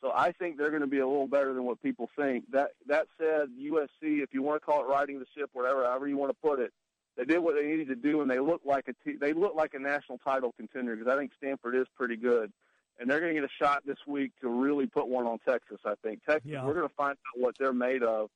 [0.00, 2.44] So I think they're going to be a little better than what people think.
[2.52, 6.06] That that said, USC, if you want to call it riding the ship, whatever, however
[6.06, 6.72] you want to put it,
[7.16, 9.54] they did what they needed to do, and they look like a te- they look
[9.54, 12.52] like a national title contender because I think Stanford is pretty good,
[12.98, 15.78] and they're going to get a shot this week to really put one on Texas.
[15.86, 16.50] I think Texas.
[16.50, 16.66] Yeah.
[16.66, 18.28] We're going to find out what they're made of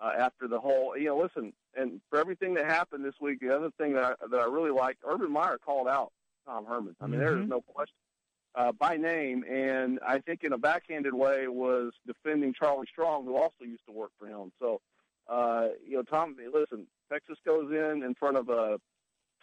[0.00, 0.96] uh, after the whole.
[0.96, 4.26] You know, listen, and for everything that happened this week, the other thing that I,
[4.30, 6.12] that I really liked, Urban Meyer called out
[6.46, 6.96] Tom Herman.
[7.00, 7.48] I mean, there is Mhm.
[7.48, 7.94] no question
[8.54, 13.36] uh, by name, and I think in a backhanded way was defending Charlie Strong, who
[13.36, 14.52] also used to work for him.
[14.60, 14.80] So,
[15.28, 18.80] uh, you know, Tom, listen, Texas goes in in front of a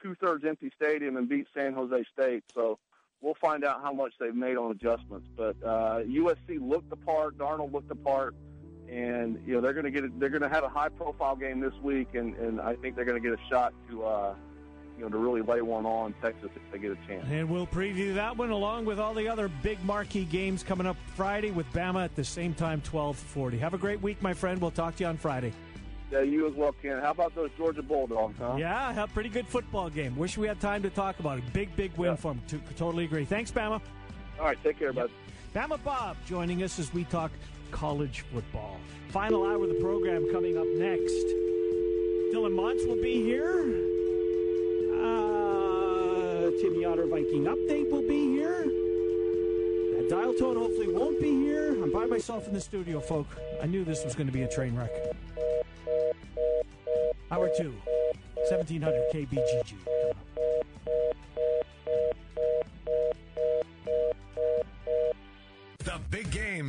[0.01, 2.43] two-thirds empty stadium and beats San Jose State.
[2.53, 2.79] So
[3.19, 5.27] we'll find out how much they've made on adjustments.
[5.35, 8.33] But uh, USC looked the part, Darnold looked the part,
[8.91, 11.59] and you know they're going to get a, they're going to have a high-profile game
[11.59, 14.03] this week, and, and I think they're going to get a shot to.
[14.03, 14.35] Uh,
[14.97, 17.25] you know, to really lay one on Texas if they get a chance.
[17.27, 20.95] And we'll preview that one along with all the other big marquee games coming up
[21.15, 23.57] Friday with Bama at the same time, 1240.
[23.57, 24.61] Have a great week, my friend.
[24.61, 25.53] We'll talk to you on Friday.
[26.11, 26.99] Yeah, you as well, Ken.
[26.99, 28.57] How about those Georgia Bulldogs, huh?
[28.59, 30.15] Yeah, a pretty good football game.
[30.15, 31.53] Wish we had time to talk about it.
[31.53, 32.41] Big, big win for them.
[32.49, 33.25] To, totally agree.
[33.25, 33.81] Thanks, Bama.
[34.37, 35.09] All right, take care, bud.
[35.55, 37.31] Bama Bob joining us as we talk
[37.71, 38.77] college football.
[39.09, 41.25] Final hour of the program coming up next.
[42.31, 43.61] Dylan Montz will be here.
[45.01, 48.63] Uh, Tim Yotter Viking Update will be here.
[49.97, 51.71] That dial tone hopefully won't be here.
[51.83, 53.27] I'm by myself in the studio, folk.
[53.61, 54.91] I knew this was going to be a train wreck.
[57.31, 57.73] Hour two,
[58.49, 59.73] 1700 KBGG.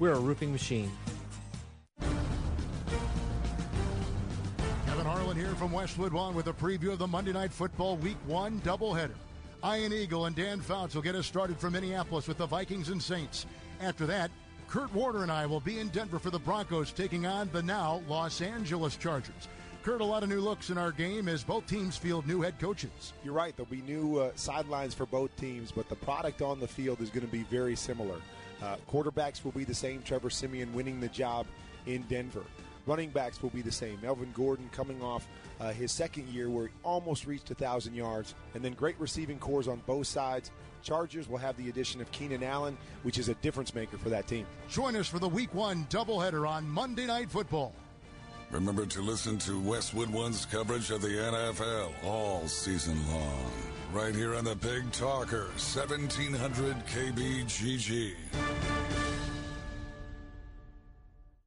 [0.00, 0.90] We're a roofing machine.
[4.86, 8.16] Kevin Harlan here from Westwood One with a preview of the Monday Night Football Week
[8.26, 9.14] 1 doubleheader.
[9.64, 13.00] Ian Eagle and Dan Fouts will get us started from Minneapolis with the Vikings and
[13.00, 13.46] Saints.
[13.80, 14.30] After that,
[14.68, 18.02] Kurt Warner and I will be in Denver for the Broncos taking on the now
[18.08, 19.48] Los Angeles Chargers.
[19.84, 22.58] Kurt, a lot of new looks in our game as both teams field new head
[22.58, 23.12] coaches.
[23.22, 23.56] You're right.
[23.56, 27.10] There'll be new uh, sidelines for both teams, but the product on the field is
[27.10, 28.16] going to be very similar.
[28.62, 30.02] Uh, quarterbacks will be the same.
[30.02, 31.46] Trevor Siemian winning the job
[31.86, 32.44] in Denver.
[32.86, 33.98] Running backs will be the same.
[34.02, 35.26] Melvin Gordon coming off
[35.60, 38.34] uh, his second year where he almost reached 1,000 yards.
[38.54, 40.50] And then great receiving corps on both sides.
[40.82, 44.26] Chargers will have the addition of Keenan Allen, which is a difference maker for that
[44.26, 44.46] team.
[44.68, 47.74] Join us for the Week 1 doubleheader on Monday Night Football.
[48.50, 53.73] Remember to listen to Westwood One's coverage of the NFL all season long.
[53.94, 58.14] Right here on the Big Talker, 1700 KBGG.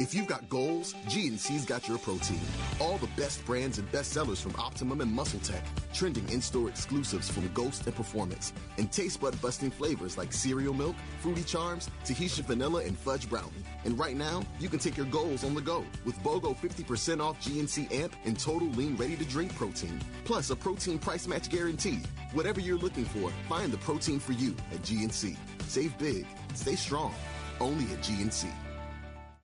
[0.00, 2.38] If you've got goals, GNC's got your protein.
[2.80, 5.64] All the best brands and best sellers from Optimum and Muscle Tech.
[5.92, 8.52] Trending in-store exclusives from Ghost and Performance.
[8.78, 13.64] And taste bud busting flavors like cereal milk, fruity charms, Tahitian vanilla, and fudge brownie.
[13.84, 17.40] And right now, you can take your goals on the go with BOGO 50% off
[17.40, 20.00] GNC Amp and Total Lean Ready to Drink protein.
[20.24, 21.98] Plus a protein price match guarantee.
[22.34, 25.36] Whatever you're looking for, find the protein for you at GNC.
[25.66, 26.24] Save big,
[26.54, 27.12] stay strong.
[27.60, 28.48] Only at GNC.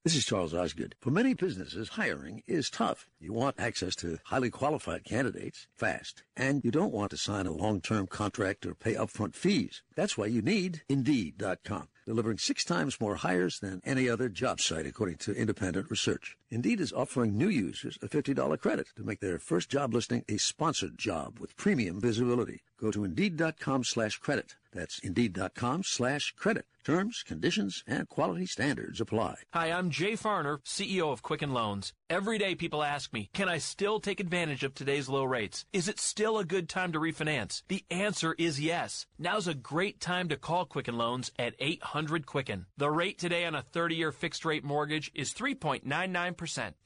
[0.05, 0.97] This is Charles Osgood.
[1.01, 3.09] For many businesses, hiring is tough.
[3.25, 7.53] You want access to highly qualified candidates fast, and you don't want to sign a
[7.53, 9.83] long-term contract or pay upfront fees.
[9.95, 14.85] That's why you need Indeed.com, delivering six times more hires than any other job site,
[14.85, 16.37] according to independent research.
[16.51, 20.37] Indeed is offering new users a $50 credit to make their first job listing a
[20.37, 22.61] sponsored job with premium visibility.
[22.79, 24.57] Go to Indeed.com slash credit.
[24.71, 26.67] That's Indeed.com slash credit.
[26.85, 29.37] Terms, conditions, and quality standards apply.
[29.55, 31.95] Hi, I'm Jay Farner, CEO of Quicken Loans.
[32.11, 35.65] Every day people ask can I still take advantage of today's low rates?
[35.73, 37.63] Is it still a good time to refinance?
[37.69, 39.07] The answer is yes.
[39.19, 42.67] Now's a great time to call Quicken Loans at 800 Quicken.
[42.77, 45.85] The rate today on a 30-year fixed rate mortgage is 3.99%,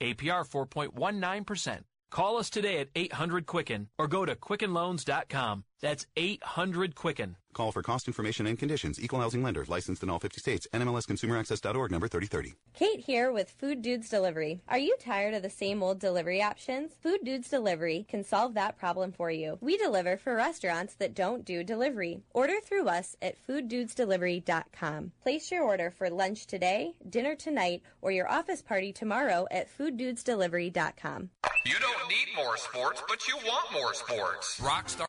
[0.00, 1.80] APR 4.19%.
[2.10, 5.64] Call us today at 800 Quicken or go to quickenloans.com.
[5.80, 7.36] That's 800 Quicken.
[7.54, 9.00] Call for cost information and conditions.
[9.02, 9.64] Equal housing lender.
[9.66, 10.66] Licensed in all 50 states.
[10.72, 12.54] NMLSConsumerAccess.org number 3030.
[12.74, 14.60] Kate here with Food Dudes Delivery.
[14.68, 16.92] Are you tired of the same old delivery options?
[17.02, 19.58] Food Dudes Delivery can solve that problem for you.
[19.60, 22.20] We deliver for restaurants that don't do delivery.
[22.32, 25.12] Order through us at fooddudesdelivery.com.
[25.22, 31.30] Place your order for lunch today, dinner tonight, or your office party tomorrow at fooddudesdelivery.com.
[31.66, 34.58] You don't need more sports, but you want more sports.
[34.60, 35.06] Rockstar